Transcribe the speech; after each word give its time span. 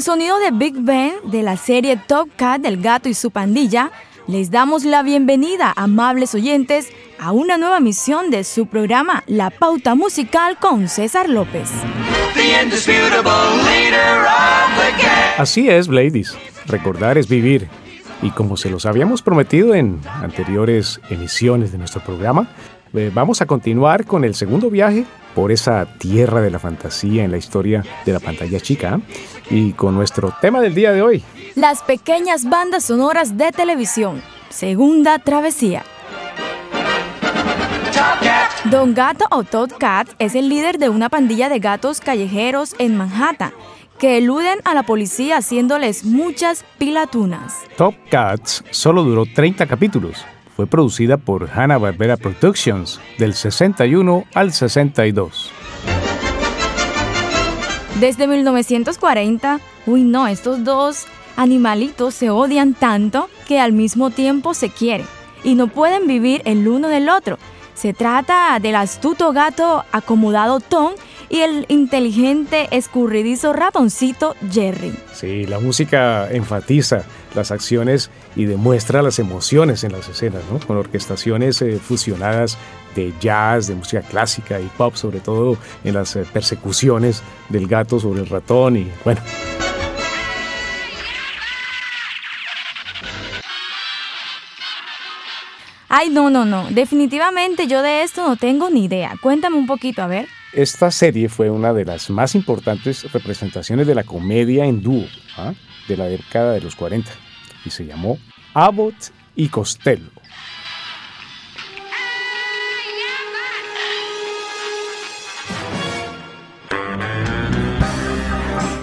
Con 0.00 0.16
sonido 0.16 0.38
de 0.38 0.50
Big 0.50 0.76
Ben 0.78 1.12
de 1.24 1.42
la 1.42 1.58
serie 1.58 1.98
Top 1.98 2.30
Cat 2.34 2.62
del 2.62 2.80
gato 2.80 3.10
y 3.10 3.12
su 3.12 3.30
pandilla, 3.30 3.90
les 4.26 4.50
damos 4.50 4.86
la 4.86 5.02
bienvenida, 5.02 5.74
amables 5.76 6.34
oyentes, 6.34 6.88
a 7.18 7.32
una 7.32 7.58
nueva 7.58 7.80
misión 7.80 8.30
de 8.30 8.44
su 8.44 8.64
programa 8.64 9.22
La 9.26 9.50
Pauta 9.50 9.94
Musical 9.94 10.56
con 10.58 10.88
César 10.88 11.28
López. 11.28 11.68
Así 15.36 15.68
es, 15.68 15.88
ladies. 15.88 16.34
Recordar 16.64 17.18
es 17.18 17.28
vivir. 17.28 17.68
Y 18.22 18.30
como 18.30 18.56
se 18.56 18.70
los 18.70 18.86
habíamos 18.86 19.20
prometido 19.20 19.74
en 19.74 20.00
anteriores 20.22 20.98
emisiones 21.10 21.72
de 21.72 21.78
nuestro 21.78 22.00
programa, 22.02 22.48
eh, 22.94 23.10
vamos 23.12 23.42
a 23.42 23.46
continuar 23.46 24.06
con 24.06 24.24
el 24.24 24.34
segundo 24.34 24.70
viaje 24.70 25.04
por 25.40 25.52
esa 25.52 25.86
tierra 25.86 26.42
de 26.42 26.50
la 26.50 26.58
fantasía 26.58 27.24
en 27.24 27.30
la 27.30 27.38
historia 27.38 27.82
de 28.04 28.12
la 28.12 28.20
pantalla 28.20 28.60
chica 28.60 29.00
y 29.48 29.72
con 29.72 29.94
nuestro 29.94 30.34
tema 30.38 30.60
del 30.60 30.74
día 30.74 30.92
de 30.92 31.00
hoy. 31.00 31.24
Las 31.54 31.82
pequeñas 31.82 32.46
bandas 32.50 32.84
sonoras 32.84 33.38
de 33.38 33.50
televisión. 33.50 34.20
Segunda 34.50 35.18
travesía. 35.18 35.82
Don 38.66 38.92
Gato 38.92 39.24
o 39.30 39.42
Todd 39.42 39.70
Cat 39.78 40.08
es 40.18 40.34
el 40.34 40.50
líder 40.50 40.76
de 40.76 40.90
una 40.90 41.08
pandilla 41.08 41.48
de 41.48 41.58
gatos 41.58 42.02
callejeros 42.02 42.74
en 42.78 42.98
Manhattan 42.98 43.54
que 43.98 44.18
eluden 44.18 44.58
a 44.64 44.74
la 44.74 44.82
policía 44.82 45.38
haciéndoles 45.38 46.04
muchas 46.04 46.66
pilatunas. 46.76 47.54
Top 47.78 47.94
Cats 48.10 48.62
solo 48.70 49.04
duró 49.04 49.24
30 49.24 49.66
capítulos. 49.66 50.22
Fue 50.60 50.66
producida 50.66 51.16
por 51.16 51.48
Hanna-Barbera 51.48 52.18
Productions 52.18 53.00
del 53.16 53.32
61 53.32 54.26
al 54.34 54.52
62. 54.52 55.50
Desde 57.98 58.26
1940, 58.26 59.58
uy 59.86 60.02
no, 60.02 60.28
estos 60.28 60.62
dos 60.62 61.06
animalitos 61.36 62.12
se 62.12 62.28
odian 62.28 62.74
tanto 62.74 63.30
que 63.48 63.58
al 63.58 63.72
mismo 63.72 64.10
tiempo 64.10 64.52
se 64.52 64.68
quieren 64.68 65.06
y 65.44 65.54
no 65.54 65.68
pueden 65.68 66.06
vivir 66.06 66.42
el 66.44 66.68
uno 66.68 66.88
del 66.88 67.08
otro. 67.08 67.38
Se 67.72 67.94
trata 67.94 68.58
del 68.60 68.76
astuto 68.76 69.32
gato 69.32 69.86
acomodado 69.92 70.60
Tom 70.60 70.92
y 71.30 71.38
el 71.38 71.64
inteligente, 71.68 72.68
escurridizo 72.70 73.54
ratoncito 73.54 74.36
Jerry. 74.52 74.92
Sí, 75.14 75.46
la 75.46 75.58
música 75.58 76.30
enfatiza 76.30 77.04
las 77.34 77.50
acciones 77.50 78.10
y 78.36 78.44
demuestra 78.44 79.02
las 79.02 79.18
emociones 79.18 79.84
en 79.84 79.92
las 79.92 80.08
escenas, 80.08 80.42
¿no? 80.50 80.58
Con 80.66 80.76
orquestaciones 80.76 81.60
eh, 81.62 81.78
fusionadas 81.78 82.58
de 82.94 83.12
jazz, 83.20 83.66
de 83.68 83.74
música 83.74 84.02
clásica 84.02 84.60
y 84.60 84.66
pop, 84.76 84.94
sobre 84.94 85.20
todo 85.20 85.56
en 85.84 85.94
las 85.94 86.16
eh, 86.16 86.24
persecuciones 86.32 87.22
del 87.48 87.66
gato 87.66 88.00
sobre 88.00 88.20
el 88.20 88.28
ratón 88.28 88.76
y 88.76 88.90
bueno. 89.04 89.20
Ay, 95.92 96.08
no, 96.08 96.30
no, 96.30 96.44
no. 96.44 96.68
Definitivamente 96.70 97.66
yo 97.66 97.82
de 97.82 98.02
esto 98.02 98.26
no 98.26 98.36
tengo 98.36 98.70
ni 98.70 98.84
idea. 98.84 99.14
Cuéntame 99.20 99.56
un 99.56 99.66
poquito, 99.66 100.02
a 100.02 100.06
ver. 100.06 100.28
Esta 100.52 100.90
serie 100.90 101.28
fue 101.28 101.48
una 101.48 101.72
de 101.72 101.84
las 101.84 102.10
más 102.10 102.34
importantes 102.34 103.12
representaciones 103.12 103.86
de 103.86 103.94
la 103.94 104.02
comedia 104.02 104.64
en 104.64 104.82
dúo 104.82 105.04
¿ah? 105.36 105.52
de 105.86 105.96
la 105.96 106.06
década 106.06 106.52
de 106.52 106.60
los 106.60 106.74
40 106.74 107.08
y 107.64 107.70
se 107.70 107.86
llamó 107.86 108.18
Abbott 108.52 108.96
y 109.36 109.48
Costello. 109.48 110.10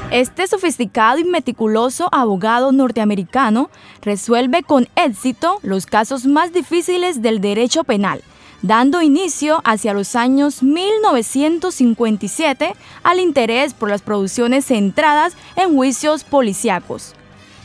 Este 0.09 0.48
sofisticado 0.48 1.20
y 1.20 1.26
meticuloso 1.26 2.08
abogado 2.14 2.72
norteamericano 2.72 3.70
resuelve 4.02 4.64
con 4.64 4.88
éxito 4.96 5.59
los 5.64 5.86
casos 5.86 6.25
más 6.25 6.53
difíciles 6.53 7.22
del 7.22 7.41
derecho 7.41 7.84
penal 7.84 8.24
dando 8.62 9.01
inicio 9.01 9.62
hacia 9.63 9.94
los 9.94 10.16
años 10.16 10.63
1957 10.63 12.73
al 13.03 13.19
interés 13.19 13.73
por 13.73 13.90
las 13.90 14.01
producciones 14.01 14.66
centradas 14.66 15.34
en 15.56 15.75
juicios 15.75 16.23
policíacos. 16.23 17.13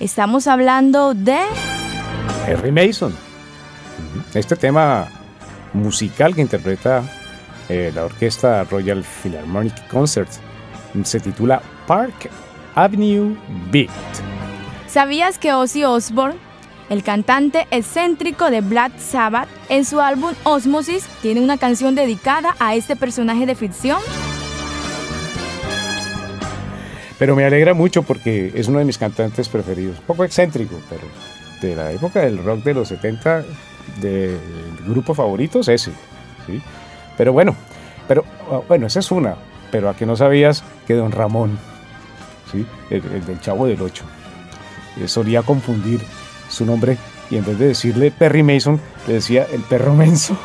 Estamos 0.01 0.47
hablando 0.47 1.15
de... 1.15 1.39
Harry 2.47 2.73
Mason. 2.73 3.15
Este 4.35 4.57
tema 4.57 5.09
musical 5.73 6.35
que 6.35 6.41
interpreta 6.41 7.03
eh, 7.69 7.93
la 7.95 8.05
orquesta 8.05 8.65
Royal 8.65 9.05
Philharmonic 9.05 9.87
Concert 9.89 10.31
se 11.05 11.21
titula 11.21 11.63
Park 11.87 12.29
Avenue 12.75 13.37
Beat. 13.71 13.91
¿Sabías 14.89 15.39
que 15.39 15.53
Ozzy 15.53 15.85
Osbourne 15.85 16.39
el 16.93 17.03
cantante 17.03 17.67
excéntrico 17.71 18.51
de 18.51 18.61
Black 18.61 18.99
Sabbath, 18.99 19.49
en 19.71 19.87
su 19.87 19.99
álbum 19.99 20.35
Osmosis, 20.45 21.07
tiene 21.23 21.41
una 21.41 21.57
canción 21.57 21.95
dedicada 21.95 22.55
a 22.59 22.75
este 22.75 22.97
personaje 22.97 23.47
de 23.47 23.55
ficción. 23.55 23.99
Pero 27.19 27.35
me 27.35 27.47
alegra 27.47 27.73
mucho 27.73 28.03
porque 28.03 28.53
es 28.55 28.69
uno 28.69 28.79
de 28.79 28.85
mis 28.85 28.99
cantantes 28.99 29.49
preferidos. 29.49 30.01
Un 30.01 30.05
poco 30.05 30.25
excéntrico, 30.25 30.79
pero 30.91 31.03
de 31.63 31.75
la 31.75 31.93
época 31.93 32.21
del 32.21 32.45
rock 32.45 32.63
de 32.63 32.75
los 32.75 32.89
70, 32.89 33.43
del 34.03 34.39
grupo 34.87 35.15
favoritos, 35.15 35.69
ese. 35.69 35.93
¿sí? 36.47 36.61
Pero 37.17 37.33
bueno, 37.33 37.57
pero 38.07 38.23
ah, 38.51 38.61
bueno, 38.69 38.87
esa 38.87 39.01
es 39.01 39.11
una. 39.11 39.37
Pero 39.71 39.89
a 39.89 39.97
que 39.97 40.05
no 40.05 40.15
sabías 40.15 40.63
que 40.87 40.93
Don 40.93 41.11
Ramón, 41.11 41.59
¿sí? 42.53 42.67
el, 42.91 43.25
del 43.25 43.41
Chavo 43.41 43.67
del 43.67 43.81
Ocho, 43.81 44.05
eh, 45.01 45.09
solía 45.09 45.43
confundir 45.43 46.03
su 46.53 46.65
nombre 46.65 46.99
y 47.31 47.37
en 47.37 47.45
vez 47.45 47.59
de 47.59 47.69
decirle 47.69 48.11
Perry 48.11 48.43
Mason, 48.43 48.81
le 49.07 49.15
decía 49.15 49.47
el 49.51 49.63
perro 49.63 49.95
menso. 49.95 50.37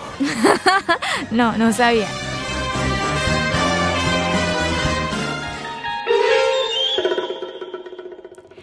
no, 1.32 1.58
no 1.58 1.74
sabía. 1.74 2.08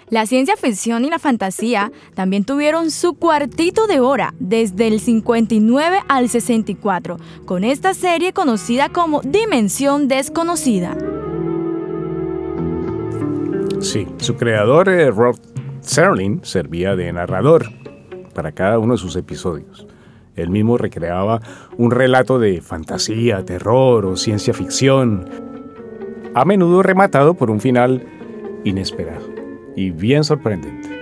La 0.09 0.27
ciencia 0.27 0.56
ficción 0.56 1.05
y 1.05 1.10
la 1.10 1.19
fantasía 1.19 1.91
también 2.15 2.44
tuvieron 2.44 2.93
su 2.93 3.15
cuartito 3.15 3.87
de 3.88 4.00
hora 4.00 4.32
desde 4.38 4.87
el 4.87 5.00
59 5.00 6.00
al 6.09 6.28
64, 6.28 7.16
con 7.44 7.65
esta 7.65 7.94
serie 7.94 8.32
conocida 8.32 8.91
como 8.91 9.22
Dimensión 9.22 10.06
Desconocida. 10.06 10.97
Sí, 13.81 14.06
su 14.19 14.37
creador, 14.37 14.88
eh, 14.88 15.11
Rob 15.11 15.37
Serling 15.84 16.45
servía 16.45 16.97
de 16.97 17.12
narrador 17.12 17.67
para 18.34 18.53
cada 18.53 18.78
uno 18.78 18.95
de 18.95 18.99
sus 18.99 19.17
episodios. 19.17 19.87
Él 20.34 20.50
mismo 20.50 20.78
recreaba 20.78 21.41
un 21.77 21.91
relato 21.91 22.39
de 22.39 22.61
fantasía, 22.61 23.45
terror 23.45 24.05
o 24.06 24.17
ciencia 24.17 24.53
ficción, 24.53 25.28
a 26.34 26.44
menudo 26.44 26.83
rematado 26.83 27.34
por 27.34 27.50
un 27.50 27.61
final 27.61 28.03
inesperado 28.65 29.27
y 29.77 29.91
bien 29.91 30.25
sorprendente. 30.25 30.94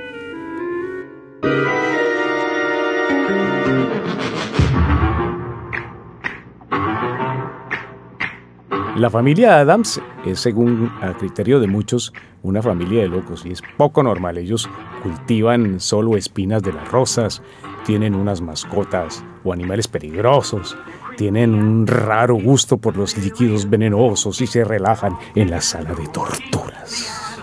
La 8.96 9.08
familia 9.08 9.58
Adams 9.58 10.02
es, 10.26 10.40
según 10.40 10.92
a 11.00 11.14
criterio 11.14 11.60
de 11.60 11.66
muchos, 11.66 12.12
una 12.42 12.60
familia 12.60 13.00
de 13.00 13.08
locos 13.08 13.46
y 13.46 13.52
es 13.52 13.62
poco 13.78 14.02
normal. 14.02 14.36
Ellos 14.36 14.68
cultivan 15.02 15.80
solo 15.80 16.16
espinas 16.16 16.62
de 16.62 16.74
las 16.74 16.90
rosas, 16.90 17.42
tienen 17.86 18.14
unas 18.14 18.42
mascotas 18.42 19.24
o 19.44 19.52
animales 19.52 19.88
peligrosos, 19.88 20.76
tienen 21.16 21.54
un 21.54 21.86
raro 21.86 22.34
gusto 22.34 22.76
por 22.76 22.96
los 22.96 23.16
líquidos 23.16 23.68
venenosos 23.68 24.42
y 24.42 24.46
se 24.46 24.62
relajan 24.62 25.16
en 25.34 25.50
la 25.50 25.62
sala 25.62 25.94
de 25.94 26.06
torturas. 26.08 27.40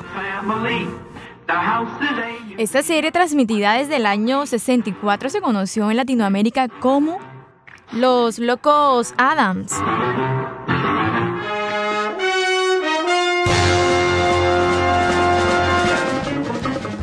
Esta 2.59 2.83
serie 2.83 3.11
transmitida 3.11 3.73
desde 3.73 3.95
el 3.95 4.05
año 4.05 4.45
64 4.45 5.29
se 5.29 5.41
conoció 5.41 5.89
en 5.89 5.97
Latinoamérica 5.97 6.67
como 6.67 7.17
Los 7.91 8.37
Locos 8.37 9.15
Adams. 9.17 9.73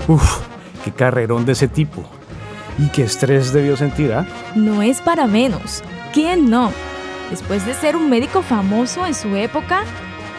Uf, 0.08 0.40
qué 0.84 0.92
carrerón 0.92 1.44
de 1.44 1.52
ese 1.52 1.66
tipo. 1.66 2.04
Y 2.78 2.88
qué 2.90 3.02
estrés 3.02 3.52
debió 3.52 3.76
sentir, 3.76 4.12
¿ah? 4.12 4.26
No 4.54 4.82
es 4.82 5.00
para 5.00 5.26
menos. 5.26 5.82
¿Quién 6.12 6.50
no? 6.50 6.70
Después 7.30 7.66
de 7.66 7.74
ser 7.74 7.96
un 7.96 8.08
médico 8.08 8.42
famoso 8.42 9.04
en 9.04 9.14
su 9.14 9.34
época, 9.34 9.82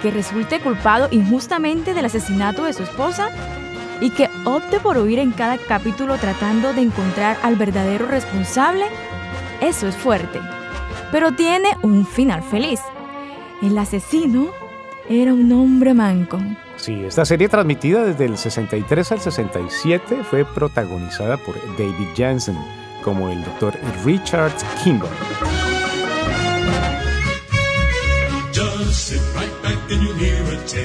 que 0.01 0.11
resulte 0.11 0.59
culpado 0.59 1.07
injustamente 1.11 1.93
del 1.93 2.05
asesinato 2.05 2.63
de 2.63 2.73
su 2.73 2.83
esposa 2.83 3.29
y 3.99 4.11
que 4.11 4.29
opte 4.45 4.79
por 4.79 4.97
huir 4.97 5.19
en 5.19 5.31
cada 5.31 5.57
capítulo 5.57 6.17
tratando 6.17 6.73
de 6.73 6.81
encontrar 6.81 7.37
al 7.43 7.55
verdadero 7.55 8.05
responsable, 8.05 8.85
eso 9.59 9.87
es 9.87 9.95
fuerte. 9.95 10.39
Pero 11.11 11.31
tiene 11.31 11.69
un 11.81 12.05
final 12.05 12.43
feliz. 12.43 12.79
El 13.61 13.77
asesino 13.77 14.47
era 15.09 15.33
un 15.33 15.51
hombre 15.51 15.93
manco 15.93 16.39
Sí, 16.77 17.03
esta 17.05 17.25
serie 17.25 17.49
transmitida 17.49 18.05
desde 18.05 18.25
el 18.25 18.37
63 18.37 19.11
al 19.11 19.19
67 19.19 20.23
fue 20.23 20.45
protagonizada 20.45 21.37
por 21.37 21.55
David 21.77 22.07
Jansen 22.15 22.57
como 23.03 23.29
el 23.29 23.43
doctor 23.43 23.73
Richard 24.05 24.53
Kimball. 24.83 25.09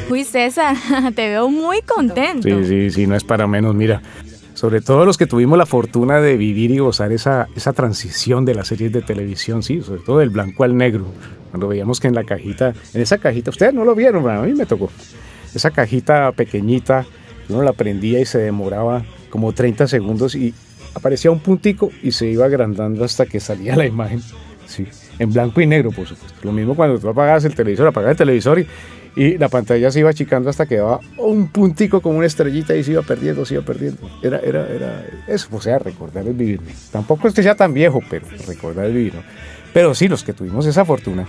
Uy, 0.09 0.25
César, 0.25 0.77
te 1.15 1.29
veo 1.29 1.49
muy 1.49 1.83
contento. 1.83 2.49
Sí, 2.49 2.65
sí, 2.65 2.91
sí, 2.91 3.07
no 3.07 3.17
es 3.17 3.25
para 3.25 3.47
menos. 3.47 3.75
Mira, 3.75 4.03
sobre 4.55 4.81
todo 4.81 5.05
los 5.05 5.19
que 5.19 5.27
tuvimos 5.27 5.59
la 5.59 5.67
fortuna 5.67 6.21
de 6.21 6.37
vivir 6.37 6.71
y 6.71 6.79
gozar 6.79 7.13
esa, 7.13 7.49
esa 7.57 7.73
transición 7.73 8.45
de 8.45 8.55
las 8.55 8.69
series 8.69 8.93
de 8.93 9.03
televisión, 9.03 9.63
sí, 9.63 9.83
sobre 9.83 10.03
todo 10.03 10.19
del 10.19 10.31
blanco 10.31 10.65
al 10.65 10.77
negro. 10.77 11.07
Cuando 11.51 11.69
veíamos 11.69 12.01
que 12.01 12.09
en 12.09 12.15
la 12.15 12.25
cajita, 12.25 12.73
en 12.95 13.01
esa 13.01 13.19
cajita, 13.19 13.51
ustedes 13.51 13.75
no 13.75 13.85
lo 13.85 13.95
vieron, 13.95 14.29
a 14.29 14.43
mí 14.43 14.55
me 14.55 14.67
tocó. 14.67 14.91
Esa 15.55 15.71
cajita 15.71 16.33
pequeñita, 16.33 17.05
uno 17.49 17.63
la 17.63 17.73
prendía 17.73 18.21
y 18.21 18.25
se 18.25 18.39
demoraba 18.39 19.05
como 19.31 19.53
30 19.53 19.87
segundos 19.87 20.35
y 20.35 20.55
aparecía 20.95 21.31
un 21.31 21.41
puntico 21.41 21.91
y 22.03 22.13
se 22.13 22.27
iba 22.27 22.45
agrandando 22.45 23.05
hasta 23.05 23.27
que 23.27 23.41
salía 23.41 23.77
la 23.77 23.87
imagen. 23.87 24.21
Sí, 24.67 24.87
en 25.19 25.33
blanco 25.33 25.61
y 25.61 25.67
negro, 25.67 25.91
por 25.91 26.07
supuesto. 26.07 26.39
Lo 26.43 26.53
mismo 26.53 26.75
cuando 26.75 26.99
tú 26.99 27.09
apagabas 27.09 27.45
el 27.45 27.55
televisor, 27.55 27.89
apagabas 27.89 28.13
el 28.13 28.19
televisor 28.19 28.59
y, 28.59 28.67
y 29.17 29.37
la 29.37 29.49
pantalla 29.49 29.91
se 29.91 30.01
iba 30.01 30.11
achicando 30.11 30.49
hasta 30.49 30.67
que 30.67 30.77
daba 30.77 31.01
un 31.19 31.49
puntico 31.49 32.01
como 32.01 32.19
una 32.19 32.27
estrellita 32.27 32.75
y 32.75 32.85
se 32.85 32.93
iba 32.93 33.03
perdiendo, 33.03 33.45
se 33.45 33.55
iba 33.55 33.65
perdiendo. 33.65 34.09
Era, 34.23 34.39
era, 34.39 34.67
era 34.69 35.07
eso, 35.27 35.49
o 35.51 35.61
sea, 35.61 35.79
recordar 35.79 36.27
el 36.27 36.35
vivir. 36.35 36.61
Tampoco 36.91 37.29
es 37.29 37.35
que 37.35 37.43
sea 37.43 37.55
tan 37.55 37.75
viejo, 37.75 38.01
pero 38.09 38.27
recordar 38.47 38.87
el 38.87 38.95
vivir. 38.95 39.15
¿no? 39.15 39.23
Pero 39.73 39.95
sí, 39.95 40.09
los 40.09 40.23
que 40.23 40.33
tuvimos 40.33 40.67
esa 40.67 40.85
fortuna 40.85 41.27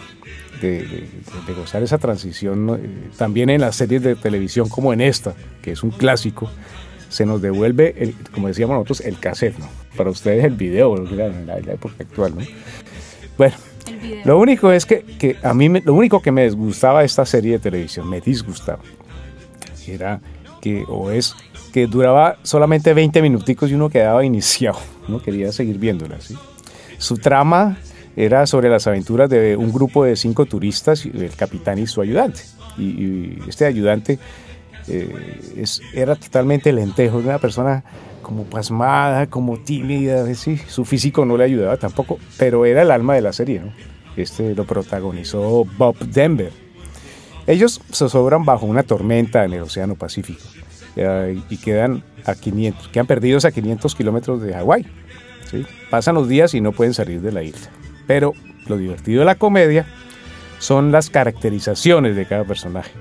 de, 0.68 0.84
de, 0.84 1.08
de 1.48 1.54
gozar 1.54 1.84
esa 1.84 1.98
transición, 1.98 2.66
¿no? 2.66 2.80
también 3.18 3.50
en 3.50 3.62
las 3.62 3.76
series 3.76 4.02
de 4.02 4.16
televisión 4.16 4.70
como 4.70 4.94
en 4.94 5.02
esta, 5.02 5.34
que 5.62 5.72
es 5.72 5.84
un 5.84 5.92
clásico, 5.92 6.50
se 7.10 7.26
nos 7.26 7.42
devuelve, 7.42 7.94
el, 7.98 8.16
como 8.34 8.48
decíamos 8.48 8.74
nosotros, 8.76 9.02
el 9.02 9.20
cassette, 9.20 9.58
¿no? 9.60 9.68
Para 9.96 10.10
ustedes 10.10 10.44
el 10.44 10.56
video, 10.56 10.98
en 10.98 11.46
la, 11.46 11.60
la 11.60 11.74
época 11.74 11.96
actual, 12.00 12.34
¿no? 12.36 12.42
Bueno, 13.38 13.56
lo 14.26 14.40
único 14.40 14.72
es 14.72 14.86
que, 14.86 15.04
que, 15.04 15.38
a 15.44 15.54
mí, 15.54 15.70
me, 15.70 15.82
lo 15.82 15.94
único 15.94 16.22
que 16.22 16.32
me 16.32 16.44
disgustaba 16.44 17.02
de 17.02 17.06
esta 17.06 17.26
serie 17.26 17.54
de 17.54 17.60
televisión, 17.60 18.10
me 18.10 18.20
disgustaba, 18.20 18.82
era 19.88 20.22
que, 20.60 20.86
o 20.88 21.12
es 21.12 21.36
que 21.72 21.86
duraba 21.86 22.38
solamente 22.44 22.94
20 22.94 23.22
minuticos 23.22 23.70
y 23.70 23.76
uno 23.76 23.90
quedaba 23.90 24.26
iniciado, 24.26 24.80
uno 25.08 25.22
quería 25.22 25.52
seguir 25.52 25.78
viéndola, 25.78 26.20
¿sí? 26.20 26.36
Su 26.98 27.18
trama 27.18 27.78
era 28.16 28.46
sobre 28.46 28.70
las 28.70 28.88
aventuras 28.88 29.30
de 29.30 29.58
un 29.58 29.72
grupo 29.72 30.04
de 30.04 30.16
cinco 30.16 30.46
turistas, 30.46 31.06
el 31.06 31.36
capitán 31.36 31.80
y 31.80 31.88
su 31.88 32.02
ayudante. 32.02 32.42
Y, 32.78 33.40
este 33.48 33.66
ayudante 33.66 34.20
eh, 34.88 35.40
es, 35.58 35.82
era 35.94 36.16
totalmente 36.16 36.72
lentejo, 36.72 37.18
una 37.18 37.40
persona 37.40 37.84
como 38.22 38.46
pasmada, 38.46 39.28
como 39.28 39.58
tímida, 39.58 40.34
sí, 40.34 40.58
su 40.68 40.86
físico 40.86 41.26
no 41.26 41.38
le 41.38 41.44
ayudaba 41.44 41.78
tampoco, 41.78 42.18
pero 42.38 42.66
era 42.66 42.82
el 42.82 42.92
alma 42.92 43.16
de 43.16 43.22
la 43.22 43.34
serie. 43.34 43.62
Este 44.16 44.56
lo 44.56 44.66
protagonizó 44.66 45.66
Bob 45.78 45.98
Denver. 46.00 46.52
Ellos 47.46 47.82
se 47.92 48.10
sobran 48.10 48.46
bajo 48.46 48.66
una 48.66 48.84
tormenta 48.84 49.44
en 49.44 49.54
el 49.54 49.62
Océano 49.64 49.96
Pacífico 49.96 50.44
eh, 50.96 51.40
y 51.50 51.58
quedan 51.58 52.04
a 52.26 52.36
500, 52.36 52.88
quedan 52.88 53.06
perdidos 53.06 53.44
a 53.46 53.52
500 53.52 53.94
kilómetros 53.96 54.42
de 54.42 54.54
Hawái. 54.54 54.86
Pasan 55.90 56.16
los 56.16 56.28
días 56.28 56.54
y 56.56 56.62
no 56.62 56.72
pueden 56.72 56.94
salir 56.94 57.22
de 57.22 57.32
la 57.32 57.44
isla. 57.44 57.70
Pero 58.08 58.34
lo 58.68 58.78
divertido 58.78 59.20
de 59.20 59.26
la 59.26 59.36
comedia 59.36 59.86
son 60.60 60.92
las 60.92 61.10
caracterizaciones 61.10 62.16
de 62.16 62.26
cada 62.26 62.46
personaje 62.46 62.92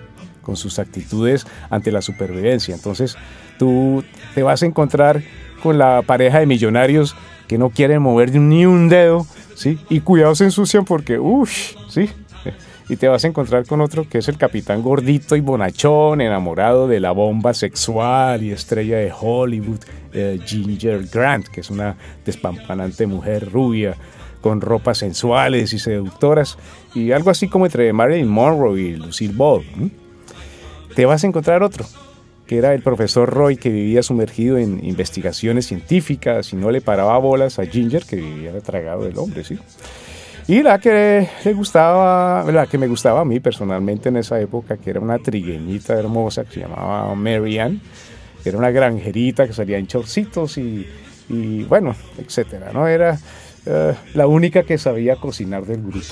con 0.43 0.57
sus 0.57 0.79
actitudes 0.79 1.47
ante 1.71 1.93
la 1.93 2.03
supervivencia. 2.03 2.75
Entonces 2.75 3.17
tú 3.59 4.05
te 4.35 4.43
vas 4.43 4.63
a 4.63 4.67
encontrar 4.67 5.23
con 5.63 5.79
la 5.79 6.03
pareja 6.03 6.41
de 6.41 6.47
millonarios 6.47 7.15
que 7.47 7.59
no 7.59 7.71
quieren 7.71 8.03
mover 8.03 8.35
ni 8.35 8.67
un 8.67 8.89
dedo, 8.89 9.27
¿sí? 9.55 9.79
Y 9.89 10.01
cuidado 10.01 10.35
se 10.35 10.45
ensucian 10.45 10.85
porque, 10.85 11.19
uff, 11.19 11.75
¿sí? 11.89 12.11
Y 12.89 12.97
te 12.97 13.09
vas 13.09 13.25
a 13.25 13.29
encontrar 13.29 13.65
con 13.65 13.81
otro 13.81 14.07
que 14.09 14.19
es 14.19 14.29
el 14.29 14.37
capitán 14.37 14.83
gordito 14.83 15.37
y 15.37 15.41
bonachón, 15.41 16.21
enamorado 16.21 16.89
de 16.89 16.99
la 16.99 17.13
bomba 17.13 17.55
sexual 17.55 18.43
y 18.43 18.51
estrella 18.51 18.99
de 18.99 19.13
Hollywood, 19.19 19.79
eh, 20.13 20.41
Ginger 20.45 21.07
Grant, 21.07 21.47
que 21.47 21.61
es 21.61 21.71
una 21.71 21.97
despampanante 22.27 23.07
mujer 23.07 23.51
rubia 23.51 23.97
con 24.43 24.61
ropas 24.61 24.99
sensuales 24.99 25.73
y 25.73 25.79
seductoras, 25.79 26.59
y 26.95 27.13
algo 27.13 27.31
así 27.31 27.49
como 27.49 27.65
entre 27.65 27.91
Marilyn 27.95 28.29
Monroe 28.29 28.79
y 28.79 28.97
Lucille 28.97 29.35
Ball. 29.35 29.63
¿sí? 29.79 29.93
te 30.95 31.07
vas 31.07 31.25
a 31.25 31.27
encontrar 31.27 31.63
otro, 31.63 31.87
que 32.47 32.59
era 32.59 32.75
el 32.75 32.83
profesor 32.83 33.29
Roy, 33.29 33.57
que 33.57 33.71
vivía 33.71 34.03
sumergido 34.03 34.59
en 34.59 34.85
investigaciones 34.85 35.67
científicas 35.67 36.53
y 36.53 36.57
no 36.57 36.71
le 36.71 36.81
paraba 36.81 37.17
bolas 37.19 37.59
a 37.59 37.67
Ginger, 37.67 38.05
que 38.05 38.17
vivía 38.17 38.59
tragado 38.61 39.05
del 39.05 39.17
hombre, 39.19 39.45
¿sí? 39.45 39.59
Y 40.49 40.63
la 40.63 40.81
que 40.81 41.29
le 41.45 41.53
gustaba, 41.53 42.45
la 42.51 42.67
que 42.67 42.77
me 42.77 42.89
gustaba 42.89 43.21
a 43.21 43.25
mí 43.25 43.39
personalmente 43.39 44.09
en 44.09 44.17
esa 44.17 44.41
época, 44.41 44.77
que 44.77 44.91
era 44.91 45.01
una 45.01 45.19
trigueñita 45.19 45.95
hermosa 45.95 46.45
que 46.45 46.55
se 46.55 46.61
llamaba 46.61 47.15
Mary 47.15 47.59
Ann, 47.59 47.81
que 48.43 48.49
era 48.49 48.59
una 48.59 48.71
granjerita 48.71 49.47
que 49.47 49.53
salía 49.53 49.79
en 49.79 49.87
chorcitos 49.87 50.59
y, 50.59 50.87
y 51.29 51.63
bueno, 51.65 51.95
etcétera, 52.19 52.73
¿no? 52.73 52.89
Era 52.89 53.19
uh, 53.67 53.95
la 54.15 54.27
única 54.27 54.63
que 54.63 54.79
sabía 54.79 55.17
cocinar 55.17 55.65
del 55.67 55.83
grupo. 55.83 56.07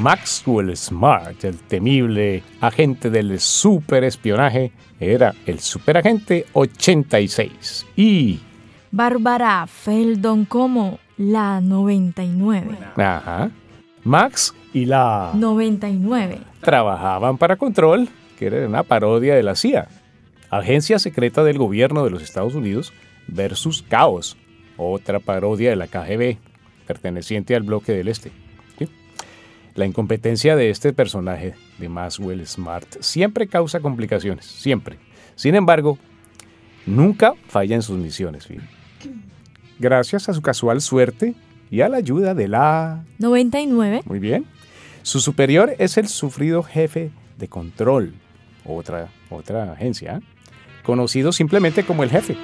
Maxwell 0.00 0.76
Smart, 0.76 1.44
el 1.44 1.58
temible 1.58 2.42
agente 2.60 3.10
del 3.10 3.40
superespionaje, 3.40 4.72
era 5.00 5.34
el 5.46 5.60
superagente 5.60 6.46
86. 6.52 7.86
Y. 7.96 8.40
Bárbara 8.90 9.66
Feldon 9.66 10.44
como 10.44 10.98
la 11.16 11.60
99. 11.60 12.76
Ajá. 12.96 13.50
Max 14.04 14.54
y 14.72 14.84
la 14.84 15.32
99 15.34 16.38
trabajaban 16.60 17.38
para 17.38 17.56
Control, 17.56 18.08
que 18.38 18.46
era 18.46 18.66
una 18.66 18.84
parodia 18.84 19.34
de 19.34 19.42
la 19.42 19.56
CIA, 19.56 19.88
agencia 20.50 20.98
secreta 20.98 21.44
del 21.44 21.58
gobierno 21.58 22.04
de 22.04 22.10
los 22.10 22.22
Estados 22.22 22.54
Unidos, 22.54 22.92
versus 23.28 23.82
Caos, 23.82 24.36
otra 24.76 25.20
parodia 25.20 25.70
de 25.70 25.76
la 25.76 25.86
KGB, 25.88 26.38
perteneciente 26.86 27.54
al 27.54 27.62
bloque 27.62 27.92
del 27.92 28.08
Este. 28.08 28.32
La 29.74 29.84
incompetencia 29.84 30.56
de 30.56 30.70
este 30.70 30.94
personaje 30.94 31.54
de 31.78 31.90
Maxwell 31.90 32.46
Smart 32.46 32.86
siempre 33.00 33.46
causa 33.46 33.80
complicaciones, 33.80 34.46
siempre. 34.46 34.98
Sin 35.34 35.54
embargo, 35.54 35.98
nunca 36.86 37.34
falla 37.48 37.74
en 37.74 37.82
sus 37.82 37.98
misiones. 37.98 38.48
Gracias 39.78 40.30
a 40.30 40.32
su 40.32 40.40
casual 40.40 40.80
suerte 40.80 41.34
y 41.70 41.82
a 41.82 41.90
la 41.90 41.98
ayuda 41.98 42.32
de 42.32 42.48
la 42.48 43.04
99. 43.18 44.00
Muy 44.06 44.18
bien. 44.18 44.46
Su 45.02 45.20
superior 45.20 45.74
es 45.78 45.98
el 45.98 46.08
sufrido 46.08 46.62
jefe 46.62 47.10
de 47.36 47.48
control, 47.48 48.14
otra, 48.64 49.08
otra 49.28 49.72
agencia, 49.72 50.16
¿eh? 50.16 50.35
Conocido 50.86 51.32
simplemente 51.32 51.84
como 51.84 52.04
el 52.04 52.10
jefe. 52.10 52.36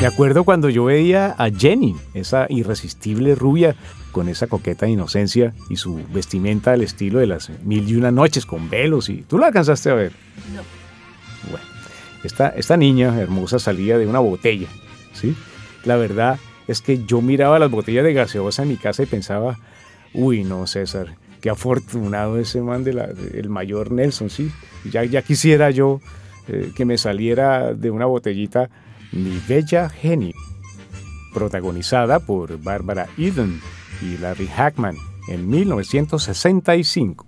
Me 0.00 0.06
acuerdo 0.06 0.44
cuando 0.44 0.68
yo 0.68 0.84
veía 0.84 1.34
a 1.38 1.48
Jenny, 1.50 1.96
esa 2.12 2.46
irresistible 2.50 3.34
rubia, 3.34 3.74
con 4.12 4.28
esa 4.28 4.46
coqueta 4.46 4.86
inocencia 4.86 5.54
y 5.70 5.76
su 5.76 5.98
vestimenta 6.12 6.72
al 6.72 6.82
estilo 6.82 7.18
de 7.18 7.26
las 7.26 7.50
mil 7.64 7.88
y 7.88 7.96
una 7.96 8.10
noches 8.10 8.44
con 8.44 8.68
velos. 8.68 9.08
y 9.08 9.22
¿Tú 9.22 9.38
la 9.38 9.46
alcanzaste 9.46 9.90
a 9.90 9.94
ver? 9.94 10.12
No. 10.54 10.62
Bueno, 11.50 11.66
esta, 12.22 12.50
esta 12.50 12.76
niña 12.76 13.18
hermosa 13.18 13.58
salía 13.58 13.96
de 13.96 14.06
una 14.06 14.18
botella, 14.18 14.68
¿sí? 15.14 15.34
La 15.84 15.96
verdad 15.96 16.38
es 16.68 16.82
que 16.82 17.02
yo 17.04 17.22
miraba 17.22 17.58
las 17.58 17.70
botellas 17.70 18.04
de 18.04 18.12
gaseosa 18.12 18.62
en 18.62 18.68
mi 18.68 18.76
casa 18.76 19.02
y 19.02 19.06
pensaba, 19.06 19.58
uy, 20.14 20.44
no, 20.44 20.66
César, 20.66 21.16
qué 21.40 21.50
afortunado 21.50 22.38
ese 22.38 22.60
man 22.60 22.84
de 22.84 22.92
el 23.34 23.48
mayor 23.48 23.92
Nelson, 23.92 24.30
¿sí? 24.30 24.50
Ya, 24.90 25.04
ya 25.04 25.22
quisiera 25.22 25.70
yo 25.70 26.00
eh, 26.48 26.72
que 26.74 26.84
me 26.84 26.98
saliera 26.98 27.74
de 27.74 27.90
una 27.90 28.06
botellita 28.06 28.70
mi 29.12 29.40
Bella 29.48 29.88
Genio, 29.88 30.34
protagonizada 31.32 32.20
por 32.20 32.62
Barbara 32.62 33.06
Eden 33.16 33.60
y 34.02 34.18
Larry 34.18 34.48
Hackman 34.48 34.96
en 35.28 35.48
1965. 35.48 37.26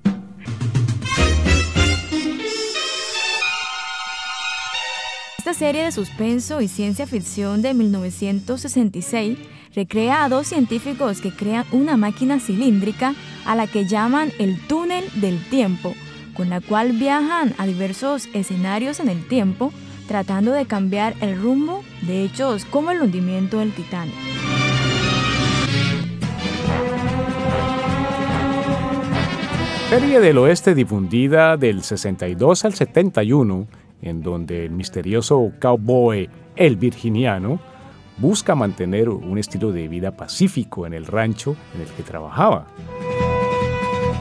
Esta 5.38 5.55
serie 5.55 5.85
de 5.85 5.93
suspenso 5.93 6.61
y 6.61 6.66
ciencia 6.66 7.07
ficción 7.07 7.62
de 7.62 7.73
1966 7.73 9.38
recrea 9.76 10.25
a 10.25 10.28
dos 10.30 10.47
científicos 10.47 11.21
que 11.21 11.30
crean 11.30 11.66
una 11.71 11.99
máquina 11.99 12.40
cilíndrica 12.40 13.14
a 13.45 13.54
la 13.54 13.66
que 13.66 13.85
llaman 13.85 14.33
el 14.38 14.59
túnel 14.66 15.04
del 15.21 15.38
tiempo, 15.50 15.95
con 16.35 16.49
la 16.49 16.62
cual 16.62 16.92
viajan 16.92 17.54
a 17.59 17.66
diversos 17.66 18.26
escenarios 18.33 19.00
en 19.00 19.11
el 19.11 19.28
tiempo 19.28 19.73
tratando 20.09 20.52
de 20.52 20.64
cambiar 20.64 21.14
el 21.21 21.40
rumbo 21.40 21.85
de 22.02 22.25
hechos 22.25 22.64
como 22.64 22.90
el 22.90 23.02
hundimiento 23.02 23.59
del 23.59 23.73
Titanic. 23.73 24.14
Serie 29.90 30.21
del 30.21 30.38
Oeste 30.38 30.75
difundida 30.75 31.59
del 31.59 31.83
62 31.83 32.64
al 32.64 32.75
71, 32.75 33.66
en 34.00 34.23
donde 34.23 34.64
el 34.64 34.71
misterioso 34.71 35.52
cowboy 35.61 36.30
El 36.56 36.76
Virginiano 36.76 37.61
busca 38.19 38.55
mantener 38.55 39.09
un 39.09 39.39
estilo 39.39 39.73
de 39.73 39.89
vida 39.89 40.13
pacífico 40.13 40.87
en 40.87 40.95
el 40.95 41.07
rancho 41.07 41.57
en 41.75 41.83
el 41.83 41.89
que 41.89 42.03
trabajaba. 42.03 42.67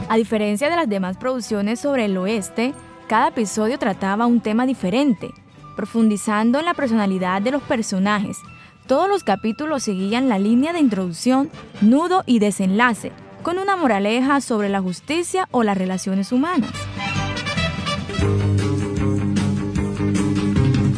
A 0.08 0.16
diferencia 0.16 0.70
de 0.70 0.76
las 0.76 0.88
demás 0.88 1.16
producciones 1.16 1.80
sobre 1.80 2.04
el 2.04 2.16
oeste, 2.16 2.74
cada 3.08 3.28
episodio 3.28 3.78
trataba 3.78 4.26
un 4.26 4.40
tema 4.40 4.66
diferente, 4.66 5.30
profundizando 5.74 6.58
en 6.58 6.64
la 6.64 6.74
personalidad 6.74 7.42
de 7.42 7.50
los 7.50 7.62
personajes. 7.62 8.38
Todos 8.86 9.08
los 9.08 9.24
capítulos 9.24 9.82
seguían 9.82 10.28
la 10.28 10.38
línea 10.38 10.72
de 10.72 10.78
introducción, 10.78 11.50
nudo 11.80 12.22
y 12.24 12.38
desenlace, 12.38 13.12
con 13.42 13.58
una 13.58 13.76
moraleja 13.76 14.40
sobre 14.40 14.68
la 14.68 14.80
justicia 14.80 15.48
o 15.50 15.62
las 15.62 15.76
relaciones 15.76 16.32
humanas. 16.32 16.70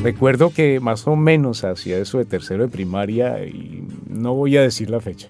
Recuerdo 0.02 0.50
que 0.50 0.81
más 0.81 1.07
o 1.07 1.17
menos 1.17 1.64
hacia 1.64 1.99
eso 1.99 2.19
de 2.19 2.25
tercero 2.25 2.64
de 2.64 2.69
primaria, 2.69 3.45
y 3.45 3.85
no 4.09 4.35
voy 4.35 4.57
a 4.57 4.62
decir 4.62 4.90
la 4.90 5.00
fecha, 5.00 5.28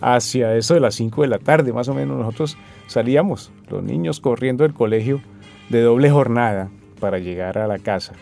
hacia 0.00 0.56
eso 0.56 0.74
de 0.74 0.80
las 0.80 0.94
5 0.96 1.22
de 1.22 1.28
la 1.28 1.38
tarde 1.38 1.72
más 1.72 1.88
o 1.88 1.94
menos 1.94 2.18
nosotros 2.18 2.56
salíamos, 2.86 3.52
los 3.70 3.82
niños 3.82 4.20
corriendo 4.20 4.64
del 4.64 4.74
colegio 4.74 5.20
de 5.68 5.82
doble 5.82 6.10
jornada 6.10 6.70
para 6.98 7.18
llegar 7.18 7.58
a 7.58 7.66
la 7.66 7.78
casa 7.78 8.14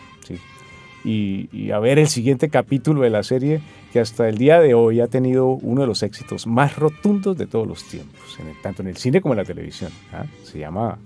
y, 1.03 1.71
a 1.71 1.79
ver 1.79 1.99
el 1.99 2.07
siguiente 2.07 2.49
capítulo 2.49 3.01
de 3.01 3.09
la 3.09 3.23
serie 3.23 3.61
que 3.93 3.99
hasta 3.99 4.27
el 4.27 4.37
día 4.37 4.59
de 4.59 4.73
hoy 4.73 4.99
ha 4.99 5.07
tenido 5.07 5.47
uno 5.47 5.81
de 5.81 5.87
los 5.87 6.03
éxitos 6.03 6.45
más 6.45 6.75
rotundos 6.75 7.37
de 7.37 7.47
todos 7.47 7.67
los 7.67 7.83
tiempos, 7.85 8.37
tanto 8.61 8.81
en 8.81 8.89
el 8.89 8.97
cine 8.97 9.21
como 9.21 9.33
en 9.33 9.39
la 9.39 9.45
televisión. 9.45 9.91
¿ah? 10.13 10.25
Se 10.43 10.59
llama 10.59 10.99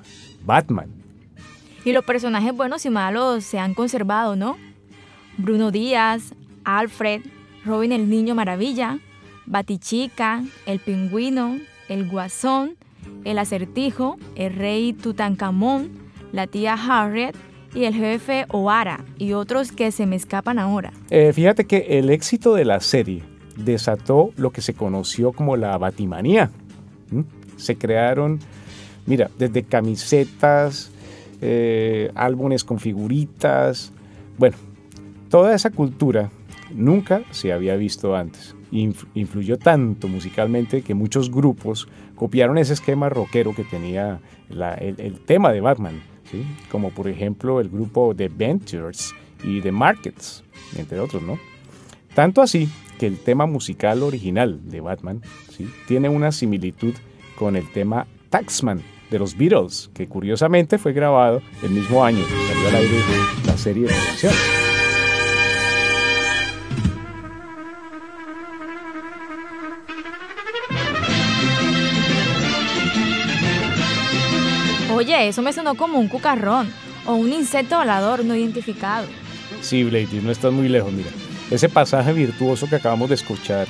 Batman. 0.46 1.03
Y 1.86 1.92
los 1.92 2.04
personajes 2.06 2.56
buenos 2.56 2.86
y 2.86 2.90
malos 2.90 3.44
se 3.44 3.60
han 3.60 3.74
conservado, 3.74 4.36
¿no? 4.36 4.58
Bruno 5.38 5.72
Díaz, 5.72 6.34
Alfred, 6.64 7.22
Robin 7.66 7.92
el 7.92 8.10
Niño 8.10 8.36
Maravilla, 8.36 9.00
Batichica, 9.46 10.44
el 10.66 10.80
Pingüino, 10.80 11.58
el 11.90 12.10
Guasón, 12.10 12.78
el 13.26 13.38
Acertijo, 13.38 14.18
el 14.36 14.54
Rey 14.54 14.94
Tutankamón, 14.94 15.92
la 16.32 16.48
tía 16.48 16.74
Harriet, 16.74 17.36
y 17.76 17.86
el 17.86 17.94
jefe 17.94 18.46
Oara 18.50 19.04
y 19.18 19.34
otros 19.34 19.72
que 19.72 19.92
se 19.92 20.06
me 20.06 20.16
escapan 20.16 20.60
ahora. 20.60 20.94
Eh, 21.10 21.34
fíjate 21.34 21.66
que 21.66 22.00
el 22.00 22.10
éxito 22.10 22.54
de 22.54 22.66
la 22.66 22.80
serie 22.80 23.24
desató 23.58 24.32
lo 24.38 24.52
que 24.52 24.62
se 24.62 24.74
conoció 24.74 25.32
como 25.32 25.58
la 25.58 25.78
batimanía. 25.78 26.52
Se 27.58 27.76
crearon, 27.76 28.40
mira, 29.06 29.30
desde 29.38 29.64
camisetas, 29.64 30.92
eh, 31.46 32.10
álbumes 32.16 32.64
con 32.64 32.80
figuritas, 32.80 33.92
bueno, 34.38 34.56
toda 35.30 35.54
esa 35.54 35.72
cultura 35.72 36.32
nunca 36.74 37.24
se 37.32 37.52
había 37.52 37.76
visto 37.76 38.16
antes. 38.16 38.56
influyó 38.72 39.58
tanto 39.58 40.08
musicalmente 40.08 40.82
que 40.82 40.94
muchos 40.94 41.30
grupos 41.30 41.88
copiaron 42.16 42.58
ese 42.58 42.74
esquema 42.74 43.10
rockero 43.10 43.54
que 43.54 43.66
tenía 43.66 44.22
el 44.50 45.20
tema 45.26 45.52
de 45.52 45.60
Batman 45.60 46.02
como 46.72 46.92
por 46.92 47.08
ejemplo 47.08 47.60
el 47.60 47.70
grupo 47.70 48.14
The 48.16 48.30
Ventures 48.30 49.14
y 49.44 49.62
The 49.62 49.72
Markets, 49.72 50.44
entre 50.78 51.00
otros, 51.00 51.22
¿no? 51.22 51.38
Tanto 52.14 52.42
así 52.42 52.70
que 53.00 53.08
el 53.08 53.18
tema 53.18 53.46
musical 53.46 54.04
original 54.04 54.62
de 54.70 54.82
Batman 54.82 55.22
tiene 55.88 56.10
una 56.10 56.32
similitud 56.32 56.94
con 57.36 57.56
el 57.56 57.70
tema 57.72 58.08
Taxman 58.30 58.82
de 59.14 59.20
los 59.20 59.38
Beatles, 59.38 59.92
que 59.94 60.08
curiosamente 60.08 60.80
fue 60.80 60.92
grabado 60.92 61.40
el 61.62 61.70
mismo 61.70 62.04
año 62.04 62.18
que 62.18 62.54
salió 62.54 62.68
al 62.68 62.76
aire 62.78 62.98
la 63.46 63.58
serie 63.58 63.84
de 63.84 63.90
televisión. 63.90 64.34
Oye, 74.96 75.28
eso 75.28 75.44
me 75.44 75.54
sonó 75.54 75.76
como 75.76 76.00
un 76.00 76.08
cucarrón 76.08 76.74
o 77.06 77.14
un 77.14 77.32
insecto 77.32 77.78
volador 77.78 78.26
no 78.26 78.36
identificado. 78.36 79.06
Sí, 79.62 79.84
Blady, 79.84 80.22
no 80.24 80.32
estás 80.32 80.52
muy 80.52 80.70
lejos, 80.70 80.92
mira. 80.92 81.10
Ese 81.52 81.70
pasaje 81.70 82.14
virtuoso 82.14 82.68
que 82.68 82.78
acabamos 82.78 83.10
de 83.10 83.16
escuchar, 83.16 83.68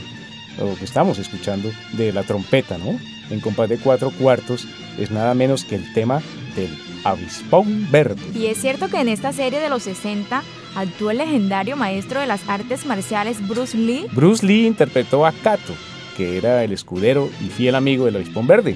o 0.60 0.76
que 0.76 0.86
estamos 0.86 1.20
escuchando, 1.20 1.72
de 1.94 2.12
la 2.12 2.24
trompeta, 2.24 2.78
¿no? 2.78 2.98
En 3.30 3.40
compás 3.40 3.70
de 3.70 3.78
cuatro 3.78 4.12
cuartos, 4.12 4.68
es 4.98 5.12
nada 5.12 5.34
menos 5.34 5.64
que 5.66 5.76
el 5.76 5.94
tema 5.94 6.22
del 6.56 6.70
avispón 7.04 7.90
verde. 7.92 8.22
Y 8.36 8.48
es 8.48 8.60
cierto 8.60 8.90
que 8.90 9.00
en 9.00 9.10
esta 9.10 9.34
serie 9.34 9.60
de 9.60 9.70
los 9.70 9.84
60 9.84 10.44
actuó 10.76 11.12
el 11.12 11.18
legendario 11.18 11.76
maestro 11.76 12.20
de 12.20 12.28
las 12.28 12.48
artes 12.48 12.86
marciales 12.86 13.46
Bruce 13.48 13.78
Lee. 13.78 14.08
Bruce 14.12 14.46
Lee 14.46 14.66
interpretó 14.66 15.26
a 15.26 15.32
Kato, 15.32 15.74
que 16.18 16.38
era 16.38 16.64
el 16.64 16.72
escudero 16.72 17.30
y 17.42 17.50
fiel 17.50 17.76
amigo 17.76 18.06
del 18.06 18.18
avispón 18.18 18.48
verde 18.48 18.76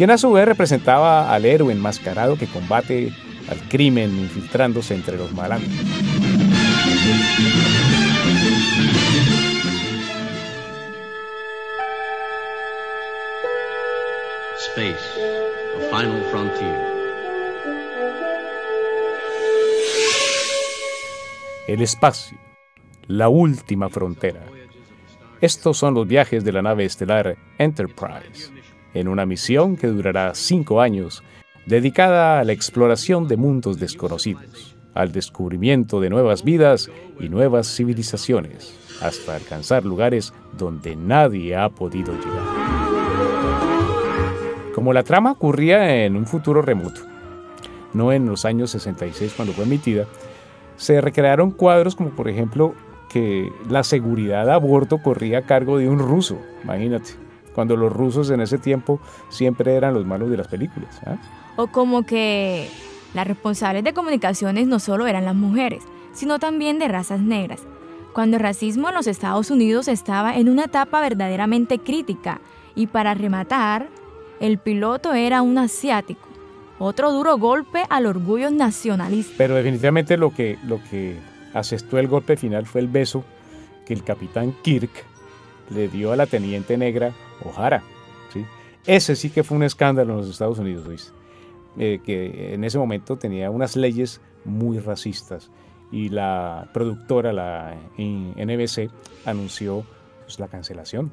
quien 0.00 0.10
a 0.10 0.16
su 0.16 0.32
vez 0.32 0.46
representaba 0.46 1.30
al 1.30 1.44
héroe 1.44 1.74
enmascarado 1.74 2.38
que 2.38 2.46
combate 2.46 3.12
al 3.50 3.58
crimen 3.68 4.18
infiltrándose 4.18 4.94
entre 4.94 5.18
los 5.18 5.30
malandros. 5.34 5.70
El 21.66 21.82
espacio, 21.82 22.38
la 23.06 23.28
última 23.28 23.90
frontera. 23.90 24.46
Estos 25.40 25.76
son 25.76 25.94
los 25.94 26.06
viajes 26.06 26.44
de 26.44 26.52
la 26.52 26.62
nave 26.62 26.86
estelar 26.86 27.36
Enterprise 27.58 28.50
en 28.94 29.08
una 29.08 29.26
misión 29.26 29.76
que 29.76 29.86
durará 29.86 30.34
cinco 30.34 30.80
años, 30.80 31.22
dedicada 31.66 32.40
a 32.40 32.44
la 32.44 32.52
exploración 32.52 33.28
de 33.28 33.36
mundos 33.36 33.78
desconocidos, 33.78 34.76
al 34.94 35.12
descubrimiento 35.12 36.00
de 36.00 36.10
nuevas 36.10 36.42
vidas 36.42 36.90
y 37.20 37.28
nuevas 37.28 37.68
civilizaciones, 37.68 38.74
hasta 39.02 39.36
alcanzar 39.36 39.84
lugares 39.84 40.32
donde 40.56 40.96
nadie 40.96 41.54
ha 41.54 41.68
podido 41.68 42.12
llegar. 42.14 43.89
Como 44.74 44.92
la 44.92 45.02
trama 45.02 45.32
ocurría 45.32 46.04
en 46.04 46.16
un 46.16 46.26
futuro 46.26 46.62
remoto, 46.62 47.00
no 47.92 48.12
en 48.12 48.26
los 48.26 48.44
años 48.44 48.70
66 48.70 49.34
cuando 49.34 49.52
fue 49.52 49.64
emitida, 49.64 50.06
se 50.76 51.00
recrearon 51.00 51.50
cuadros 51.50 51.96
como 51.96 52.10
por 52.10 52.28
ejemplo 52.28 52.74
que 53.08 53.52
la 53.68 53.82
seguridad 53.82 54.48
a 54.48 54.56
bordo 54.56 55.02
corría 55.02 55.38
a 55.38 55.42
cargo 55.42 55.78
de 55.78 55.88
un 55.88 55.98
ruso, 55.98 56.38
imagínate 56.62 57.10
cuando 57.54 57.76
los 57.76 57.92
rusos 57.92 58.30
en 58.30 58.40
ese 58.40 58.58
tiempo 58.58 59.00
siempre 59.28 59.74
eran 59.74 59.94
los 59.94 60.06
malos 60.06 60.30
de 60.30 60.36
las 60.36 60.48
películas. 60.48 61.00
¿ah? 61.06 61.16
O 61.56 61.66
como 61.66 62.04
que 62.04 62.68
las 63.14 63.26
responsables 63.26 63.84
de 63.84 63.92
comunicaciones 63.92 64.66
no 64.66 64.78
solo 64.78 65.06
eran 65.06 65.24
las 65.24 65.34
mujeres, 65.34 65.82
sino 66.12 66.38
también 66.38 66.78
de 66.78 66.88
razas 66.88 67.20
negras. 67.20 67.60
Cuando 68.12 68.36
el 68.36 68.42
racismo 68.42 68.88
en 68.88 68.94
los 68.94 69.06
Estados 69.06 69.50
Unidos 69.50 69.88
estaba 69.88 70.36
en 70.36 70.48
una 70.48 70.64
etapa 70.64 71.00
verdaderamente 71.00 71.78
crítica 71.78 72.40
y 72.74 72.86
para 72.86 73.14
rematar, 73.14 73.88
el 74.40 74.58
piloto 74.58 75.12
era 75.12 75.42
un 75.42 75.58
asiático. 75.58 76.26
Otro 76.78 77.12
duro 77.12 77.36
golpe 77.38 77.84
al 77.90 78.06
orgullo 78.06 78.50
nacionalista. 78.50 79.34
Pero 79.36 79.54
definitivamente 79.54 80.16
lo 80.16 80.30
que, 80.30 80.58
lo 80.64 80.80
que 80.90 81.16
asestó 81.52 81.98
el 81.98 82.08
golpe 82.08 82.36
final 82.36 82.66
fue 82.66 82.80
el 82.80 82.88
beso 82.88 83.22
que 83.86 83.92
el 83.92 84.02
capitán 84.02 84.54
Kirk 84.62 84.90
le 85.68 85.88
dio 85.88 86.12
a 86.12 86.16
la 86.16 86.26
teniente 86.26 86.78
negra 86.78 87.12
O'Hara. 87.44 87.82
¿sí? 88.32 88.44
Ese 88.86 89.14
sí 89.14 89.28
que 89.28 89.44
fue 89.44 89.58
un 89.58 89.62
escándalo 89.62 90.14
en 90.14 90.18
los 90.20 90.30
Estados 90.30 90.58
Unidos, 90.58 91.12
eh, 91.78 92.00
que 92.04 92.54
en 92.54 92.64
ese 92.64 92.78
momento 92.78 93.16
tenía 93.16 93.50
unas 93.50 93.76
leyes 93.76 94.20
muy 94.44 94.78
racistas 94.78 95.50
y 95.92 96.08
la 96.08 96.70
productora, 96.72 97.32
la 97.32 97.76
NBC, 97.98 98.90
anunció 99.26 99.84
pues, 100.24 100.38
la 100.38 100.48
cancelación 100.48 101.12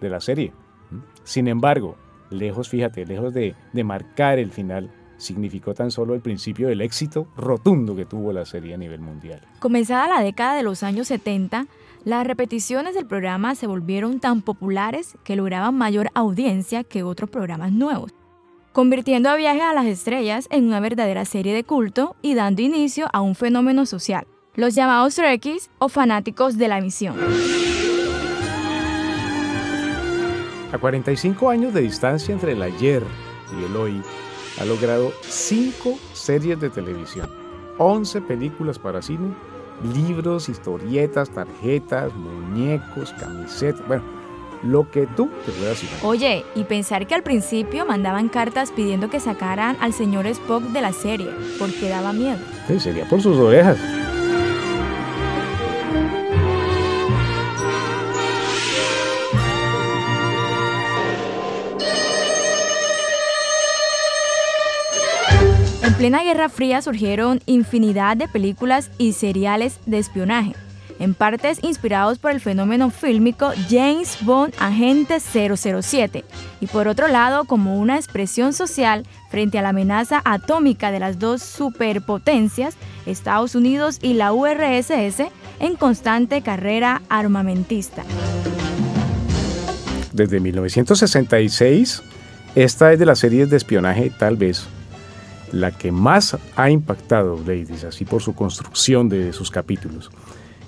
de 0.00 0.10
la 0.10 0.20
serie. 0.20 0.52
Sin 1.24 1.48
embargo, 1.48 1.96
lejos, 2.30 2.68
fíjate, 2.68 3.06
lejos 3.06 3.32
de, 3.34 3.54
de 3.72 3.84
marcar 3.84 4.38
el 4.38 4.52
final, 4.52 4.90
significó 5.16 5.74
tan 5.74 5.90
solo 5.90 6.14
el 6.14 6.20
principio 6.20 6.68
del 6.68 6.80
éxito 6.80 7.28
rotundo 7.36 7.96
que 7.96 8.04
tuvo 8.04 8.32
la 8.32 8.44
serie 8.44 8.74
a 8.74 8.76
nivel 8.76 9.00
mundial. 9.00 9.40
Comenzada 9.58 10.08
la 10.08 10.22
década 10.22 10.54
de 10.54 10.62
los 10.62 10.82
años 10.82 11.08
70, 11.08 11.66
las 12.04 12.26
repeticiones 12.26 12.94
del 12.94 13.06
programa 13.06 13.54
se 13.54 13.66
volvieron 13.66 14.20
tan 14.20 14.42
populares 14.42 15.16
que 15.24 15.36
lograban 15.36 15.74
mayor 15.74 16.08
audiencia 16.14 16.84
que 16.84 17.02
otros 17.02 17.30
programas 17.30 17.72
nuevos, 17.72 18.12
convirtiendo 18.72 19.30
a 19.30 19.36
Viaje 19.36 19.62
a 19.62 19.72
las 19.72 19.86
Estrellas 19.86 20.46
en 20.50 20.64
una 20.64 20.80
verdadera 20.80 21.24
serie 21.24 21.54
de 21.54 21.64
culto 21.64 22.14
y 22.22 22.34
dando 22.34 22.62
inicio 22.62 23.08
a 23.12 23.22
un 23.22 23.34
fenómeno 23.34 23.86
social. 23.86 24.26
los 24.54 24.74
llamados 24.74 25.14
Trekkies 25.16 25.70
o 25.78 25.88
fanáticos 25.88 26.56
de 26.56 26.68
la 26.68 26.80
misión. 26.80 27.16
A 30.76 30.78
45 30.78 31.48
años 31.48 31.72
de 31.72 31.80
distancia 31.80 32.34
entre 32.34 32.52
el 32.52 32.60
ayer 32.60 33.02
y 33.58 33.64
el 33.64 33.74
hoy, 33.76 34.02
ha 34.60 34.64
logrado 34.66 35.10
5 35.22 35.98
series 36.12 36.60
de 36.60 36.68
televisión, 36.68 37.30
11 37.78 38.20
películas 38.20 38.78
para 38.78 39.00
cine, 39.00 39.34
libros, 39.94 40.50
historietas, 40.50 41.30
tarjetas, 41.30 42.14
muñecos, 42.14 43.14
camisetas, 43.18 43.88
bueno, 43.88 44.04
lo 44.62 44.90
que 44.90 45.06
tú 45.06 45.30
te 45.46 45.52
puedas 45.52 45.82
imaginar. 45.82 46.04
Oye, 46.04 46.44
y 46.54 46.64
pensar 46.64 47.06
que 47.06 47.14
al 47.14 47.22
principio 47.22 47.86
mandaban 47.86 48.28
cartas 48.28 48.70
pidiendo 48.70 49.08
que 49.08 49.18
sacaran 49.18 49.78
al 49.80 49.94
señor 49.94 50.26
Spock 50.26 50.62
de 50.62 50.82
la 50.82 50.92
serie, 50.92 51.30
porque 51.58 51.88
daba 51.88 52.12
miedo. 52.12 52.36
Sí, 52.68 52.78
sería 52.80 53.08
por 53.08 53.22
sus 53.22 53.38
orejas. 53.38 53.78
Plena 66.06 66.22
Guerra 66.22 66.48
Fría 66.48 66.82
surgieron 66.82 67.40
infinidad 67.46 68.16
de 68.16 68.28
películas 68.28 68.92
y 68.96 69.14
seriales 69.14 69.80
de 69.86 69.98
espionaje, 69.98 70.52
en 71.00 71.14
partes 71.14 71.58
inspirados 71.64 72.20
por 72.20 72.30
el 72.30 72.40
fenómeno 72.40 72.90
fílmico 72.90 73.50
James 73.68 74.18
Bond 74.20 74.54
Agente 74.60 75.18
007, 75.18 76.24
y 76.60 76.66
por 76.68 76.86
otro 76.86 77.08
lado 77.08 77.42
como 77.42 77.80
una 77.80 77.96
expresión 77.96 78.52
social 78.52 79.02
frente 79.30 79.58
a 79.58 79.62
la 79.62 79.70
amenaza 79.70 80.22
atómica 80.24 80.92
de 80.92 81.00
las 81.00 81.18
dos 81.18 81.42
superpotencias, 81.42 82.76
Estados 83.04 83.56
Unidos 83.56 83.98
y 84.00 84.14
la 84.14 84.32
URSS, 84.32 85.24
en 85.58 85.74
constante 85.74 86.40
carrera 86.40 87.02
armamentista. 87.08 88.04
Desde 90.12 90.38
1966, 90.38 92.00
esta 92.54 92.92
es 92.92 92.98
de 93.00 93.06
las 93.06 93.18
series 93.18 93.50
de 93.50 93.56
espionaje 93.56 94.12
tal 94.16 94.36
vez 94.36 94.68
la 95.60 95.72
que 95.72 95.92
más 95.92 96.36
ha 96.56 96.70
impactado 96.70 97.38
Ladies, 97.38 97.84
así 97.84 98.04
por 98.04 98.22
su 98.22 98.34
construcción 98.34 99.08
de 99.08 99.32
sus 99.32 99.50
capítulos, 99.50 100.10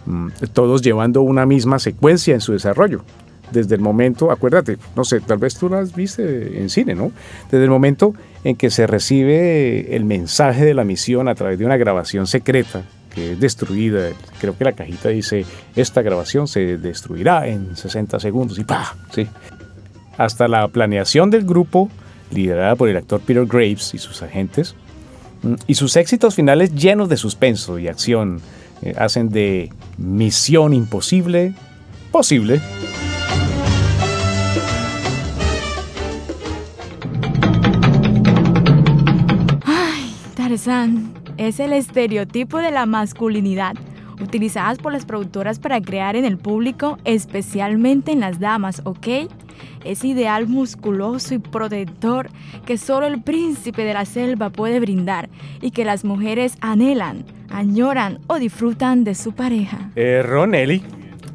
mm, 0.06 0.28
todos 0.52 0.82
llevando 0.82 1.22
una 1.22 1.46
misma 1.46 1.78
secuencia 1.78 2.34
en 2.34 2.40
su 2.40 2.52
desarrollo. 2.52 3.04
Desde 3.50 3.74
el 3.74 3.80
momento, 3.80 4.30
acuérdate, 4.30 4.76
no 4.94 5.04
sé, 5.04 5.20
tal 5.20 5.38
vez 5.38 5.54
tú 5.54 5.70
las 5.70 5.94
viste 5.94 6.60
en 6.60 6.68
cine, 6.68 6.94
¿no? 6.94 7.12
Desde 7.50 7.64
el 7.64 7.70
momento 7.70 8.12
en 8.44 8.56
que 8.56 8.68
se 8.70 8.86
recibe 8.86 9.96
el 9.96 10.04
mensaje 10.04 10.64
de 10.66 10.74
la 10.74 10.84
misión 10.84 11.28
a 11.28 11.34
través 11.34 11.58
de 11.58 11.64
una 11.64 11.78
grabación 11.78 12.26
secreta 12.26 12.82
que 13.14 13.32
es 13.32 13.40
destruida, 13.40 14.10
creo 14.40 14.56
que 14.56 14.64
la 14.64 14.72
cajita 14.72 15.08
dice, 15.08 15.44
esta 15.74 16.02
grabación 16.02 16.46
se 16.46 16.76
destruirá 16.76 17.46
en 17.48 17.76
60 17.76 18.20
segundos 18.20 18.58
y 18.58 18.64
¡pa! 18.64 18.96
¿sí? 19.12 19.26
Hasta 20.16 20.48
la 20.48 20.68
planeación 20.68 21.30
del 21.30 21.44
grupo, 21.44 21.88
liderada 22.30 22.76
por 22.76 22.88
el 22.88 22.96
actor 22.96 23.20
Peter 23.20 23.46
Graves 23.46 23.94
y 23.94 23.98
sus 23.98 24.22
agentes, 24.22 24.74
mm, 25.42 25.54
y 25.66 25.74
sus 25.74 25.96
éxitos 25.96 26.34
finales 26.34 26.74
llenos 26.74 27.08
de 27.08 27.16
suspenso 27.16 27.78
y 27.78 27.88
acción 27.88 28.40
eh, 28.82 28.94
hacen 28.96 29.30
de 29.30 29.72
Misión 29.96 30.72
Imposible 30.72 31.54
posible. 32.12 32.60
Ay, 39.64 40.14
Tarzán 40.34 41.12
es 41.36 41.60
el 41.60 41.72
estereotipo 41.72 42.58
de 42.58 42.70
la 42.70 42.86
masculinidad 42.86 43.74
utilizadas 44.20 44.78
por 44.78 44.92
las 44.92 45.04
productoras 45.04 45.58
para 45.58 45.80
crear 45.80 46.16
en 46.16 46.24
el 46.24 46.38
público, 46.38 46.98
especialmente 47.04 48.12
en 48.12 48.20
las 48.20 48.40
damas, 48.40 48.82
¿ok? 48.84 49.06
Ese 49.84 50.08
ideal 50.08 50.46
musculoso 50.46 51.34
y 51.34 51.38
protector 51.38 52.28
que 52.66 52.78
solo 52.78 53.06
el 53.06 53.22
príncipe 53.22 53.84
de 53.84 53.94
la 53.94 54.04
selva 54.04 54.50
puede 54.50 54.80
brindar 54.80 55.28
y 55.60 55.70
que 55.70 55.84
las 55.84 56.04
mujeres 56.04 56.56
anhelan, 56.60 57.24
añoran 57.50 58.18
o 58.26 58.38
disfrutan 58.38 59.04
de 59.04 59.14
su 59.14 59.32
pareja. 59.32 59.90
Eh, 59.96 60.22
Ron 60.24 60.54
Ellie, 60.54 60.82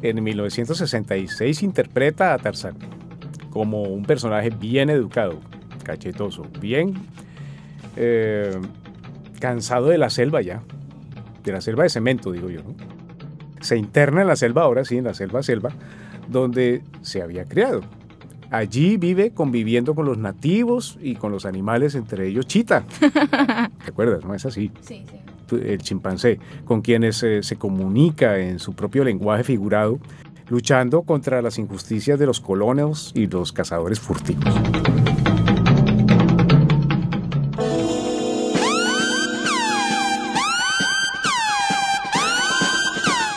en 0.02 0.22
1966, 0.22 1.62
interpreta 1.62 2.34
a 2.34 2.38
Tarzán 2.38 2.76
como 3.54 3.82
un 3.82 4.04
personaje 4.04 4.50
bien 4.50 4.90
educado, 4.90 5.38
cachetoso, 5.84 6.44
bien 6.60 6.94
eh, 7.96 8.60
cansado 9.40 9.86
de 9.86 9.96
la 9.96 10.10
selva 10.10 10.42
ya, 10.42 10.60
de 11.44 11.52
la 11.52 11.60
selva 11.60 11.84
de 11.84 11.88
cemento, 11.88 12.32
digo 12.32 12.50
yo. 12.50 12.62
¿no? 12.62 12.74
Se 13.60 13.76
interna 13.76 14.22
en 14.22 14.26
la 14.26 14.36
selva, 14.36 14.62
ahora 14.62 14.84
sí, 14.84 14.98
en 14.98 15.04
la 15.04 15.14
selva 15.14 15.42
selva, 15.44 15.70
donde 16.28 16.82
se 17.02 17.22
había 17.22 17.44
criado. 17.44 17.82
Allí 18.50 18.96
vive 18.96 19.32
conviviendo 19.32 19.94
con 19.94 20.06
los 20.06 20.18
nativos 20.18 20.98
y 21.00 21.16
con 21.16 21.32
los 21.32 21.46
animales, 21.46 21.94
entre 21.94 22.28
ellos 22.28 22.46
chita. 22.46 22.84
¿Te 23.00 23.90
acuerdas? 23.90 24.24
¿No 24.24 24.34
es 24.34 24.46
así? 24.46 24.70
Sí, 24.80 25.04
sí. 25.08 25.56
El 25.56 25.78
chimpancé, 25.82 26.40
con 26.64 26.80
quienes 26.80 27.22
eh, 27.22 27.42
se 27.42 27.56
comunica 27.56 28.38
en 28.38 28.58
su 28.58 28.74
propio 28.74 29.04
lenguaje 29.04 29.44
figurado, 29.44 29.98
luchando 30.48 31.02
contra 31.02 31.42
las 31.42 31.58
injusticias 31.58 32.18
de 32.18 32.26
los 32.26 32.40
colonos 32.40 33.12
y 33.14 33.26
los 33.26 33.52
cazadores 33.52 34.00
furtivos. 34.00 34.54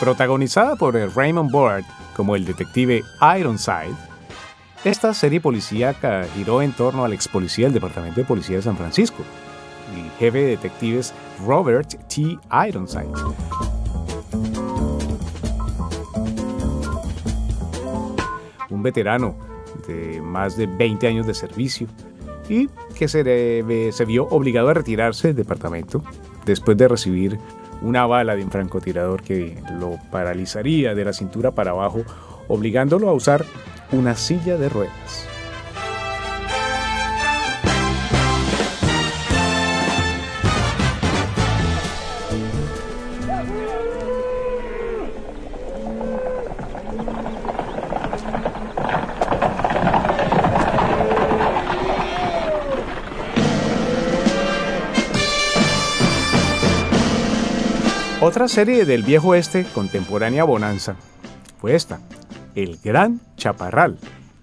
Protagonizada 0.00 0.76
por 0.76 0.94
Raymond 0.94 1.50
Board 1.50 1.84
como 2.14 2.34
el 2.34 2.44
detective 2.44 3.04
Ironside, 3.38 3.94
esta 4.84 5.12
serie 5.12 5.40
policíaca 5.40 6.24
giró 6.34 6.62
en 6.62 6.72
torno 6.72 7.04
al 7.04 7.12
ex 7.12 7.26
policía 7.26 7.66
del 7.66 7.74
Departamento 7.74 8.20
de 8.20 8.26
Policía 8.26 8.56
de 8.56 8.62
San 8.62 8.76
Francisco 8.76 9.24
y 9.96 10.08
jefe 10.20 10.38
de 10.38 10.46
detectives 10.48 11.12
Robert 11.44 11.88
T. 12.08 12.38
Ironside. 12.68 13.08
Un 18.70 18.82
veterano 18.82 19.34
de 19.88 20.20
más 20.22 20.56
de 20.56 20.66
20 20.66 21.08
años 21.08 21.26
de 21.26 21.34
servicio 21.34 21.88
y 22.48 22.68
que 22.94 23.08
se, 23.08 23.92
se 23.92 24.04
vio 24.04 24.28
obligado 24.28 24.68
a 24.68 24.74
retirarse 24.74 25.28
del 25.28 25.36
departamento 25.36 26.04
después 26.44 26.76
de 26.76 26.86
recibir 26.86 27.38
una 27.82 28.06
bala 28.06 28.36
de 28.36 28.44
un 28.44 28.50
francotirador 28.50 29.22
que 29.22 29.60
lo 29.78 29.98
paralizaría 30.10 30.94
de 30.94 31.04
la 31.04 31.12
cintura 31.12 31.50
para 31.50 31.72
abajo, 31.72 32.02
obligándolo 32.48 33.08
a 33.08 33.12
usar 33.12 33.44
una 33.92 34.14
silla 34.14 34.56
de 34.56 34.68
ruedas. 34.68 35.28
Otra 58.20 58.46
serie 58.46 58.84
del 58.84 59.04
viejo 59.04 59.28
oeste 59.28 59.64
contemporánea 59.72 60.44
Bonanza 60.44 60.96
fue 61.60 61.74
esta, 61.74 61.98
El 62.58 62.76
Gran 62.82 63.20
Chaparral, 63.36 63.98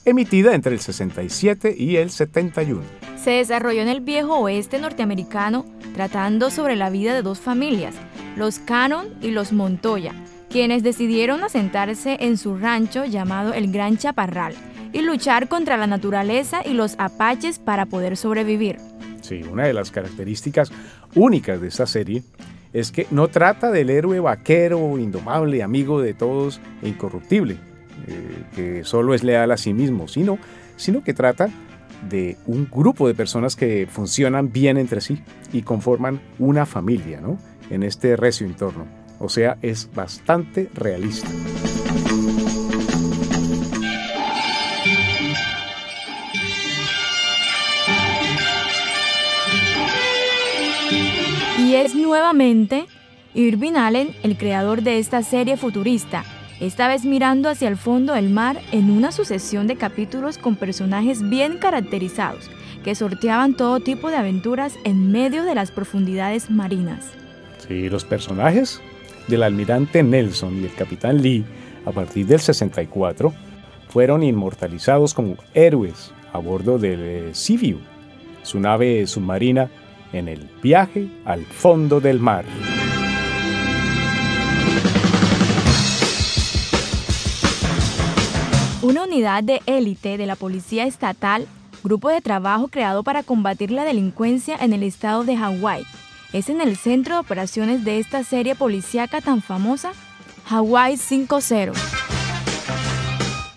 emitida 0.06 0.56
entre 0.56 0.72
el 0.72 0.80
67 0.80 1.76
y 1.78 1.98
el 1.98 2.10
71. 2.10 2.82
Se 3.22 3.32
desarrolló 3.32 3.82
en 3.82 3.90
el 3.90 4.00
viejo 4.00 4.40
oeste 4.40 4.80
norteamericano 4.80 5.66
tratando 5.94 6.50
sobre 6.50 6.78
la 6.78 6.90
vida 6.90 7.14
de 7.14 7.24
dos 7.24 7.42
familias, 7.42 7.94
los 8.38 8.60
Cannon 8.60 9.10
y 9.22 9.32
los 9.32 9.52
Montoya, 9.52 10.14
quienes 10.50 10.82
decidieron 10.82 11.44
asentarse 11.44 12.16
en 12.22 12.38
su 12.38 12.56
rancho 12.56 13.04
llamado 13.04 13.54
el 13.54 13.70
Gran 13.70 13.98
Chaparral 13.98 14.54
y 14.94 15.02
luchar 15.02 15.50
contra 15.50 15.76
la 15.76 15.86
naturaleza 15.86 16.62
y 16.66 16.72
los 16.72 16.96
apaches 16.98 17.60
para 17.60 17.86
poder 17.86 18.16
sobrevivir. 18.16 18.78
Sí, 19.20 19.42
una 19.44 19.66
de 19.66 19.74
las 19.74 19.92
características 19.92 20.72
únicas 21.16 21.60
de 21.60 21.68
esta 21.68 21.86
serie 21.86 22.24
es 22.72 22.94
que 22.94 23.08
no 23.12 23.28
trata 23.28 23.72
del 23.72 23.90
héroe 23.90 24.22
vaquero, 24.22 24.98
indomable, 24.98 25.64
amigo 25.64 26.00
de 26.00 26.14
todos 26.14 26.62
e 26.82 26.88
incorruptible, 26.88 27.58
que 28.56 28.84
solo 28.84 29.14
es 29.14 29.24
leal 29.24 29.52
a 29.52 29.58
sí 29.58 29.74
mismo, 29.74 30.08
sino, 30.08 30.38
sino 30.76 31.04
que 31.04 31.14
trata 31.14 31.50
de 32.10 32.38
un 32.46 32.68
grupo 32.70 33.08
de 33.08 33.14
personas 33.14 33.56
que 33.56 33.88
funcionan 33.90 34.52
bien 34.52 34.78
entre 34.78 35.02
sí 35.02 35.22
y 35.52 35.64
conforman 35.64 36.22
una 36.40 36.66
familia, 36.66 37.22
¿no? 37.22 37.40
En 37.70 37.84
este 37.84 38.16
recio 38.16 38.46
entorno. 38.46 38.86
O 39.20 39.30
sea, 39.30 39.58
es 39.62 39.90
bastante 39.94 40.70
realista. 40.74 41.30
Y 51.58 51.76
es 51.76 51.96
nuevamente 51.96 52.86
Irving 53.34 53.74
Allen, 53.74 54.10
el 54.24 54.38
creador 54.38 54.82
de 54.82 55.00
esta 55.00 55.24
serie 55.24 55.58
futurista, 55.58 56.24
esta 56.60 56.88
vez 56.88 57.06
mirando 57.06 57.50
hacia 57.50 57.68
el 57.68 57.78
fondo 57.78 58.14
del 58.14 58.30
mar 58.30 58.62
en 58.72 58.90
una 58.90 59.12
sucesión 59.12 59.68
de 59.68 59.76
capítulos 59.76 60.38
con 60.38 60.56
personajes 60.56 61.28
bien 61.28 61.58
caracterizados, 61.58 62.50
que 62.84 62.96
sorteaban 62.96 63.56
todo 63.56 63.80
tipo 63.80 64.10
de 64.10 64.18
aventuras 64.18 64.76
en 64.84 65.12
medio 65.12 65.44
de 65.44 65.56
las 65.56 65.72
profundidades 65.72 66.50
marinas. 66.50 67.06
Sí, 67.68 67.90
los 67.90 68.06
personajes 68.06 68.82
del 69.28 69.44
almirante 69.44 70.04
Nelson 70.04 70.62
y 70.62 70.66
el 70.66 70.74
capitán 70.76 71.22
Lee, 71.22 71.44
a 71.86 71.92
partir 71.92 72.26
del 72.26 72.40
64, 72.40 73.34
fueron 73.90 74.24
inmortalizados 74.24 75.14
como 75.14 75.36
héroes 75.54 76.14
a 76.32 76.38
bordo 76.38 76.78
del 76.78 77.34
Seaview, 77.34 77.80
su 78.44 78.60
nave 78.60 79.08
submarina 79.08 79.70
en 80.14 80.28
el 80.28 80.50
viaje 80.62 81.08
al 81.26 81.44
fondo 81.46 82.00
del 82.00 82.20
mar. 82.20 82.46
Una 88.86 89.06
unidad 89.06 89.44
de 89.44 89.64
élite 89.66 90.16
de 90.16 90.28
la 90.28 90.36
Policía 90.36 90.86
Estatal, 90.86 91.48
grupo 91.84 92.10
de 92.10 92.22
trabajo 92.22 92.68
creado 92.68 93.02
para 93.02 93.24
combatir 93.24 93.72
la 93.72 93.84
delincuencia 93.84 94.56
en 94.58 94.74
el 94.74 94.84
estado 94.84 95.24
de 95.24 95.36
Hawái, 95.36 95.88
es 96.34 96.50
en 96.50 96.62
el 96.62 96.78
centro 96.78 97.16
de 97.16 97.22
operaciones 97.22 97.84
de 97.84 97.98
esta 97.98 98.24
serie 98.24 98.54
policíaca 98.54 99.22
tan 99.22 99.42
famosa, 99.42 99.94
Hawaii 100.48 100.98
5-0. 100.98 101.74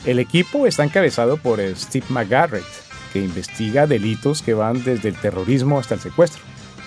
El 0.06 0.18
equipo 0.18 0.66
está 0.66 0.84
encabezado 0.84 1.36
por 1.36 1.60
Steve 1.76 2.06
McGarrett, 2.08 2.64
que 3.12 3.22
investiga 3.22 3.86
delitos 3.86 4.40
que 4.40 4.54
van 4.54 4.82
desde 4.82 5.10
el 5.10 5.16
terrorismo 5.16 5.78
hasta 5.78 5.92
el 5.92 6.00
secuestro. 6.00 6.40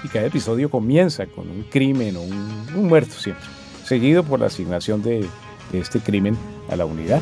Y 0.04 0.08
cada 0.08 0.26
episodio 0.26 0.72
comienza 0.72 1.28
con 1.28 1.48
un 1.48 1.62
crimen 1.70 2.18
o 2.18 2.24
un, 2.24 2.88
muerto 2.88 3.14
siempre, 3.14 3.46
seguido 3.86 4.24
por 4.24 4.40
la 4.40 4.48
asignación 4.48 5.04
de 5.04 5.30
este 5.74 6.00
crimen 6.00 6.36
a 6.72 6.76
la 6.76 6.86
unidad. 6.86 7.22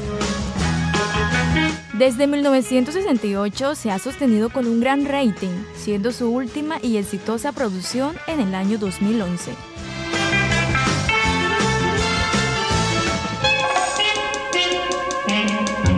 Desde 1.99 2.27
1968 2.27 3.75
se 3.75 3.91
ha 3.91 3.99
sostenido 3.99 4.49
con 4.49 4.65
un 4.67 4.79
gran 4.79 5.05
rating, 5.05 5.51
siendo 5.75 6.13
su 6.13 6.29
última 6.33 6.77
y 6.81 6.95
exitosa 6.95 7.51
producción 7.51 8.15
en 8.25 8.39
el 8.39 8.55
año 8.55 8.77
2011. 8.77 9.51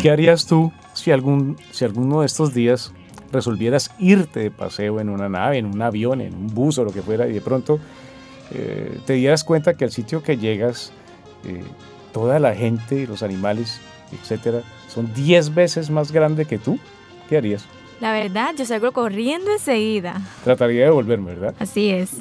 ¿Qué 0.02 0.10
harías 0.10 0.48
tú 0.48 0.72
si, 0.96 1.12
algún, 1.12 1.58
si 1.70 1.86
alguno 1.86 2.22
de 2.22 2.26
estos 2.26 2.56
días 2.56 2.94
resolvieras 3.32 3.92
irte 4.00 4.40
de 4.40 4.50
paseo 4.50 5.00
en 5.02 5.08
una 5.08 5.30
nave, 5.30 5.60
en 5.60 5.68
un 5.68 5.84
avión, 5.84 6.20
en 6.22 6.34
un 6.34 6.48
bus 6.48 6.80
o 6.80 6.84
lo 6.84 6.92
que 6.92 7.04
fuera, 7.04 7.28
y 7.28 7.34
de 7.34 7.42
pronto 7.42 7.78
eh, 8.50 8.98
te 9.06 9.14
dieras 9.14 9.44
cuenta 9.44 9.76
que 9.76 9.86
al 9.86 9.92
sitio 9.92 10.24
que 10.24 10.38
llegas, 10.38 10.94
eh, 11.44 11.62
toda 12.12 12.40
la 12.40 12.56
gente, 12.56 13.06
los 13.06 13.22
animales, 13.22 13.80
etcétera, 14.14 14.62
son 14.88 15.14
10 15.14 15.54
veces 15.54 15.90
más 15.90 16.12
grande 16.12 16.46
que 16.46 16.58
tú, 16.58 16.80
¿qué 17.30 17.38
harías? 17.38 17.66
La 18.00 18.12
verdad, 18.14 18.54
yo 18.58 18.66
salgo 18.66 18.92
corriendo 18.92 19.52
enseguida. 19.52 20.20
Trataría 20.44 20.86
de 20.86 20.90
volverme, 20.90 21.36
¿verdad? 21.36 21.56
Así 21.60 21.92
es. 21.92 22.18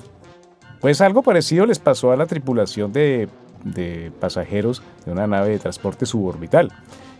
Pues 0.81 1.01
algo 1.01 1.23
parecido 1.23 1.67
les 1.67 1.79
pasó 1.79 2.13
a 2.13 2.17
la 2.17 2.27
tripulación 2.27 2.93
de, 2.93 3.29
de 3.65 4.13
pasajeros 4.21 4.83
de 5.05 5.13
una 5.13 5.27
nave 5.27 5.51
de 5.51 5.59
transporte 5.59 6.07
suborbital, 6.07 6.71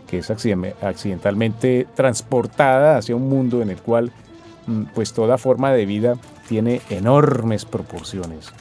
que 0.07 0.19
es 0.19 0.29
accidentalmente 0.29 1.87
transportada 1.95 2.97
hacia 2.97 3.15
un 3.15 3.29
mundo 3.29 3.61
en 3.61 3.69
el 3.69 3.77
cual 3.77 4.11
mm, 4.67 4.83
pues 4.93 5.13
toda 5.13 5.37
forma 5.37 5.71
de 5.71 5.85
vida 5.85 6.15
tiene 6.47 6.81
enormes 6.89 7.65
proporciones. 7.65 8.51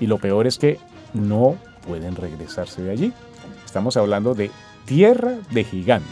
Y 0.00 0.06
lo 0.06 0.18
peor 0.18 0.46
es 0.46 0.58
que 0.58 0.78
no 1.14 1.56
pueden 1.86 2.14
regresarse 2.14 2.82
de 2.82 2.90
allí. 2.90 3.12
Estamos 3.64 3.96
hablando 3.96 4.34
de 4.34 4.50
Tierra 4.88 5.36
de 5.50 5.64
Gigantes. 5.64 6.08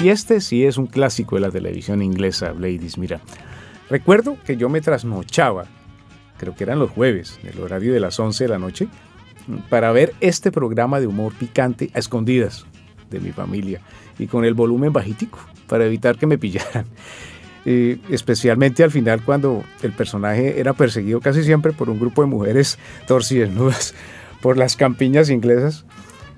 Y 0.00 0.08
este 0.08 0.40
sí 0.40 0.64
es 0.64 0.76
un 0.76 0.86
clásico 0.86 1.34
de 1.34 1.40
la 1.40 1.50
televisión 1.50 2.00
inglesa, 2.00 2.52
ladies. 2.52 2.96
Mira, 2.96 3.20
recuerdo 3.90 4.36
que 4.44 4.56
yo 4.56 4.68
me 4.68 4.80
trasnochaba, 4.80 5.64
creo 6.38 6.54
que 6.54 6.62
eran 6.62 6.78
los 6.78 6.92
jueves, 6.92 7.40
en 7.42 7.48
el 7.48 7.60
horario 7.60 7.92
de 7.92 7.98
las 7.98 8.20
11 8.20 8.44
de 8.44 8.48
la 8.48 8.60
noche, 8.60 8.86
para 9.68 9.90
ver 9.90 10.14
este 10.20 10.52
programa 10.52 11.00
de 11.00 11.08
humor 11.08 11.34
picante 11.34 11.90
a 11.92 11.98
escondidas 11.98 12.66
de 13.10 13.18
mi 13.18 13.32
familia 13.32 13.80
y 14.16 14.28
con 14.28 14.44
el 14.44 14.54
volumen 14.54 14.92
bajitico 14.92 15.40
para 15.66 15.86
evitar 15.86 16.18
que 16.18 16.26
me 16.28 16.38
pillaran 16.38 16.86
especialmente 17.66 18.84
al 18.84 18.92
final 18.92 19.22
cuando 19.24 19.64
el 19.82 19.92
personaje 19.92 20.60
era 20.60 20.72
perseguido 20.72 21.20
casi 21.20 21.42
siempre 21.42 21.72
por 21.72 21.90
un 21.90 21.98
grupo 21.98 22.22
de 22.22 22.28
mujeres 22.28 22.78
torcidesnudas 23.08 23.92
por 24.40 24.56
las 24.56 24.76
campiñas 24.76 25.30
inglesas 25.30 25.84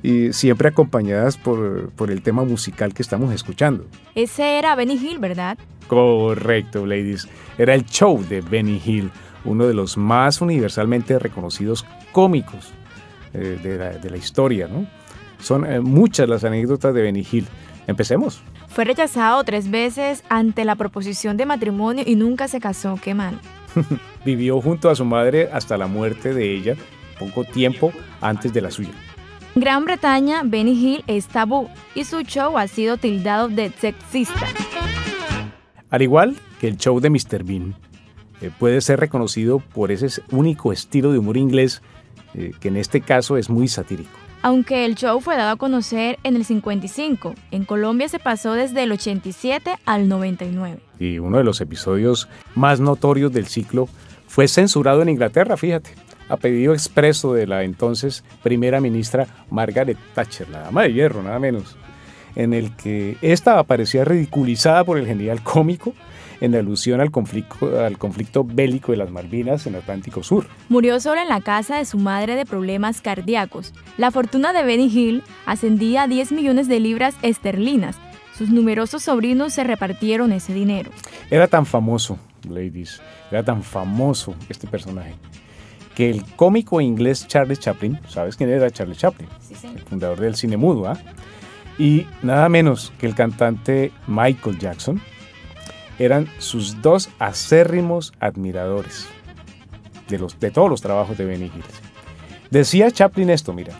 y 0.03 0.33
siempre 0.33 0.69
acompañadas 0.69 1.37
por, 1.37 1.91
por, 1.91 2.11
el 2.11 2.23
tema 2.23 2.45
musical 2.45 2.95
que 2.95 3.03
estamos 3.03 3.35
escuchando. 3.35 3.85
Ese 4.15 4.59
era 4.59 4.75
Benny 4.75 4.95
Hill, 4.95 5.19
¿verdad? 5.19 5.59
Correcto, 5.89 6.87
ladies. 6.87 7.29
Era 7.59 7.75
el 7.75 7.85
show 7.85 8.25
de 8.29 8.41
Benny 8.41 8.81
Hill, 8.85 9.11
uno 9.45 9.67
de 9.67 9.75
los 9.75 9.97
más 9.97 10.41
universalmente 10.41 11.19
reconocidos 11.19 11.85
cómicos 12.13 12.73
eh, 13.35 13.59
de, 13.63 13.77
la, 13.77 13.91
de, 13.91 14.11
la, 14.11 14.17
historia, 14.17 14.69
¿no? 14.69 14.87
Son 15.41 15.71
eh, 15.71 15.81
muchas 15.81 16.29
las 16.29 16.45
anécdotas 16.45 16.95
de 16.95 17.03
Benny 17.03 17.27
Hill. 17.31 17.47
Empecemos. 17.87 18.43
Fue 18.69 18.85
rechazado 18.85 19.43
tres 19.45 19.71
veces 19.71 20.23
ante 20.29 20.65
la 20.65 20.77
proposición 20.77 21.37
de 21.37 21.47
matrimonio 21.47 22.05
y 22.07 22.17
nunca 22.17 22.49
se 22.49 22.61
casó. 22.61 22.99
Qué 23.03 23.15
mal. 23.15 23.41
Vivió 24.25 24.61
junto 24.61 24.91
a 24.91 24.95
su 24.95 25.05
madre 25.05 25.49
hasta 25.53 25.77
la 25.77 25.87
muerte 25.87 26.35
de 26.35 26.55
ella, 26.55 26.77
poco 27.19 27.45
tiempo 27.45 27.93
antes 28.21 28.53
de 28.53 28.61
la 28.61 28.71
suya. 28.71 28.93
En 29.55 29.63
Gran 29.63 29.85
Bretaña, 29.85 30.43
Benny 30.45 30.73
Hill 30.73 31.05
es 31.07 31.27
tabú 31.27 31.69
y 31.95 32.05
su 32.05 32.21
show 32.23 32.59
ha 32.59 32.69
sido 32.69 32.97
tildado 32.97 33.49
de 33.49 33.71
sexista. 33.71 34.47
Al 35.91 36.03
igual 36.03 36.37
que 36.61 36.69
el 36.69 36.77
show 36.77 37.01
de 37.01 37.11
Mr. 37.11 37.45
Bean, 37.45 37.75
eh, 38.41 38.51
puede 38.57 38.81
ser 38.81 39.01
reconocido 39.01 39.59
por 39.59 39.91
ese 39.91 40.23
único 40.31 40.73
estilo 40.73 41.11
de 41.11 41.19
humor 41.19 41.37
inglés 41.37 41.83
eh, 42.35 42.53
que 42.61 42.69
en 42.69 42.77
este 42.77 43.01
caso 43.01 43.37
es 43.37 43.49
muy 43.49 43.69
satírico 43.69 44.18
aunque 44.43 44.85
el 44.85 44.95
show 44.95 45.21
fue 45.21 45.37
dado 45.37 45.51
a 45.51 45.57
conocer 45.57 46.19
en 46.23 46.37
el 46.37 46.45
55. 46.45 47.35
En 47.51 47.65
Colombia 47.65 48.09
se 48.09 48.19
pasó 48.19 48.53
desde 48.53 48.83
el 48.83 48.93
87 48.93 49.75
al 49.85 50.09
99. 50.09 50.79
Y 50.99 51.19
uno 51.19 51.39
de 51.39 51.45
los 51.45 51.61
episodios 51.61 52.29
más 52.55 52.81
notorios 52.81 53.33
del 53.33 53.47
ciclo 53.47 53.89
fue 54.27 54.49
censurado 54.49 55.03
en 55.03 55.09
Inglaterra, 55.09 55.57
fíjate, 55.57 55.91
a 56.29 56.37
pedido 56.37 56.73
expreso 56.73 57.33
de 57.35 57.47
la 57.47 57.65
entonces 57.65 58.25
primera 58.43 58.81
ministra 58.81 59.27
Margaret 59.51 59.99
Thatcher, 60.15 60.49
la 60.49 60.61
dama 60.61 60.83
de 60.83 60.93
hierro, 60.93 61.23
nada 61.23 61.39
menos, 61.39 61.77
en 62.37 62.53
el 62.53 62.77
que 62.77 63.17
esta 63.23 63.59
aparecía 63.59 64.05
ridiculizada 64.05 64.85
por 64.85 64.99
el 64.99 65.07
genial 65.07 65.43
cómico 65.43 65.95
en 66.41 66.55
alusión 66.55 67.01
al 67.01 67.11
conflicto, 67.11 67.81
al 67.85 67.99
conflicto 67.99 68.45
bélico 68.45 68.93
de 68.93 68.99
las 68.99 69.11
Malvinas 69.11 69.67
en 69.67 69.77
Atlántico 69.77 70.23
Sur. 70.23 70.47
Murió 70.69 71.01
sola 71.01 71.23
en 71.23 71.29
la 71.29 71.41
casa 71.41 71.79
de 71.79 71.85
su 71.85 71.99
madre 71.99 72.37
de 72.37 72.47
problemas 72.47 73.01
cardíacos. 73.01 73.73
La 73.97 74.11
fortuna 74.11 74.53
de 74.53 74.65
Benny 74.65 74.87
Hill 74.87 75.23
ascendía 75.47 76.05
a 76.05 76.09
10 76.09 76.33
millones 76.33 76.69
de 76.69 76.81
libras 76.81 77.15
esterlinas. 77.23 77.97
Sus 78.37 78.51
numerosos 78.51 79.03
sobrinos 79.03 79.53
se 79.53 79.65
repartieron 79.65 80.33
ese 80.33 80.55
dinero. 80.55 80.91
Era 81.31 81.49
tan 81.49 81.67
famoso, 81.67 82.19
ladies, 82.49 83.01
era 83.31 83.43
tan 83.43 83.63
famoso 83.63 84.35
este 84.49 84.69
personaje, 84.69 85.15
que 85.97 86.09
el 86.09 86.25
cómico 86.37 86.81
inglés 86.81 87.27
Charles 87.27 87.59
Chaplin, 87.59 87.99
¿sabes 88.09 88.37
quién 88.37 88.51
era 88.51 88.71
Charles 88.71 88.99
Chaplin? 88.99 89.29
Sí, 89.41 89.57
sí. 89.57 89.67
El 89.75 89.83
fundador 89.83 90.21
del 90.21 90.37
cine 90.37 90.57
mudo, 90.57 90.87
¿ah? 90.87 90.97
Y 91.79 92.07
nada 92.23 92.49
menos 92.49 92.93
que 92.99 93.07
el 93.07 93.15
cantante 93.15 93.93
Michael 94.07 94.59
Jackson, 94.59 95.01
eran 95.99 96.29
sus 96.39 96.81
dos 96.83 97.11
acérrimos 97.19 98.13
admiradores 98.21 99.09
de, 100.09 100.19
los, 100.19 100.39
de 100.41 100.51
todos 100.51 100.71
los 100.71 100.81
trabajos 100.81 101.19
de 101.19 101.25
Benny 101.25 101.47
Hill. 101.47 101.65
Decía 102.51 102.91
Chaplin 102.91 103.31
esto, 103.31 103.53
mira, 103.53 103.75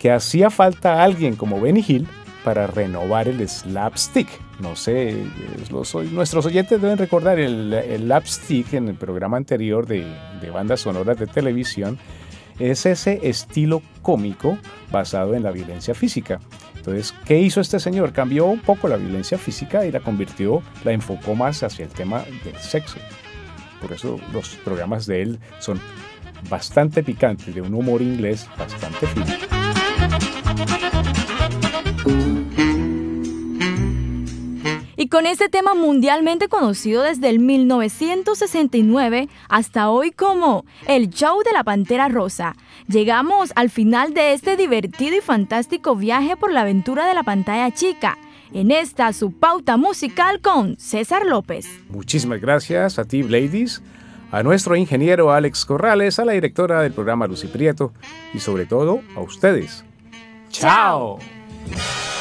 que 0.00 0.10
hacía 0.10 0.50
falta 0.50 1.02
alguien 1.02 1.36
como 1.36 1.60
Benny 1.60 1.84
Hill 1.86 2.08
para 2.44 2.66
renovar 2.66 3.28
el 3.28 3.48
slapstick. 3.48 4.28
No 4.60 4.76
sé, 4.76 5.16
los, 5.70 5.94
nuestros 5.94 6.46
oyentes 6.46 6.80
deben 6.80 6.98
recordar 6.98 7.38
el, 7.38 7.72
el 7.72 8.02
slapstick 8.02 8.74
en 8.74 8.88
el 8.88 8.94
programa 8.94 9.36
anterior 9.36 9.86
de, 9.86 10.06
de 10.40 10.50
bandas 10.50 10.80
sonoras 10.80 11.18
de 11.18 11.26
televisión. 11.26 11.98
Es 12.58 12.86
ese 12.86 13.20
estilo 13.22 13.82
cómico 14.02 14.58
basado 14.90 15.34
en 15.34 15.42
la 15.42 15.50
violencia 15.50 15.94
física. 15.94 16.38
Entonces, 16.82 17.14
¿qué 17.24 17.38
hizo 17.38 17.60
este 17.60 17.78
señor? 17.78 18.12
Cambió 18.12 18.46
un 18.46 18.58
poco 18.58 18.88
la 18.88 18.96
violencia 18.96 19.38
física 19.38 19.86
y 19.86 19.92
la 19.92 20.00
convirtió, 20.00 20.64
la 20.82 20.90
enfocó 20.90 21.36
más 21.36 21.62
hacia 21.62 21.84
el 21.84 21.92
tema 21.92 22.24
del 22.42 22.56
sexo. 22.56 22.98
Por 23.80 23.92
eso 23.92 24.18
los 24.32 24.56
programas 24.64 25.06
de 25.06 25.22
él 25.22 25.38
son 25.60 25.80
bastante 26.50 27.04
picantes, 27.04 27.54
de 27.54 27.62
un 27.62 27.72
humor 27.72 28.02
inglés 28.02 28.48
bastante 28.58 29.06
fino. 29.06 29.26
Con 35.12 35.26
este 35.26 35.50
tema 35.50 35.74
mundialmente 35.74 36.48
conocido 36.48 37.02
desde 37.02 37.28
el 37.28 37.38
1969 37.38 39.28
hasta 39.50 39.90
hoy 39.90 40.10
como 40.10 40.64
el 40.86 41.10
show 41.10 41.42
de 41.44 41.52
la 41.52 41.62
Pantera 41.62 42.08
Rosa, 42.08 42.56
llegamos 42.88 43.52
al 43.54 43.68
final 43.68 44.14
de 44.14 44.32
este 44.32 44.56
divertido 44.56 45.18
y 45.18 45.20
fantástico 45.20 45.96
viaje 45.96 46.34
por 46.38 46.50
la 46.50 46.62
aventura 46.62 47.06
de 47.06 47.12
la 47.12 47.24
pantalla 47.24 47.70
chica. 47.74 48.16
En 48.54 48.70
esta 48.70 49.12
su 49.12 49.32
pauta 49.32 49.76
musical 49.76 50.40
con 50.40 50.78
César 50.78 51.26
López. 51.26 51.66
Muchísimas 51.90 52.40
gracias 52.40 52.98
a 52.98 53.04
ti, 53.04 53.22
ladies, 53.22 53.82
a 54.30 54.42
nuestro 54.42 54.76
ingeniero 54.76 55.30
Alex 55.30 55.66
Corrales, 55.66 56.18
a 56.20 56.24
la 56.24 56.32
directora 56.32 56.80
del 56.80 56.94
programa 56.94 57.26
Lucy 57.26 57.48
Prieto 57.48 57.92
y 58.32 58.38
sobre 58.38 58.64
todo 58.64 59.02
a 59.14 59.20
ustedes. 59.20 59.84
¡Chao! 60.48 61.18
Chao. 61.18 62.11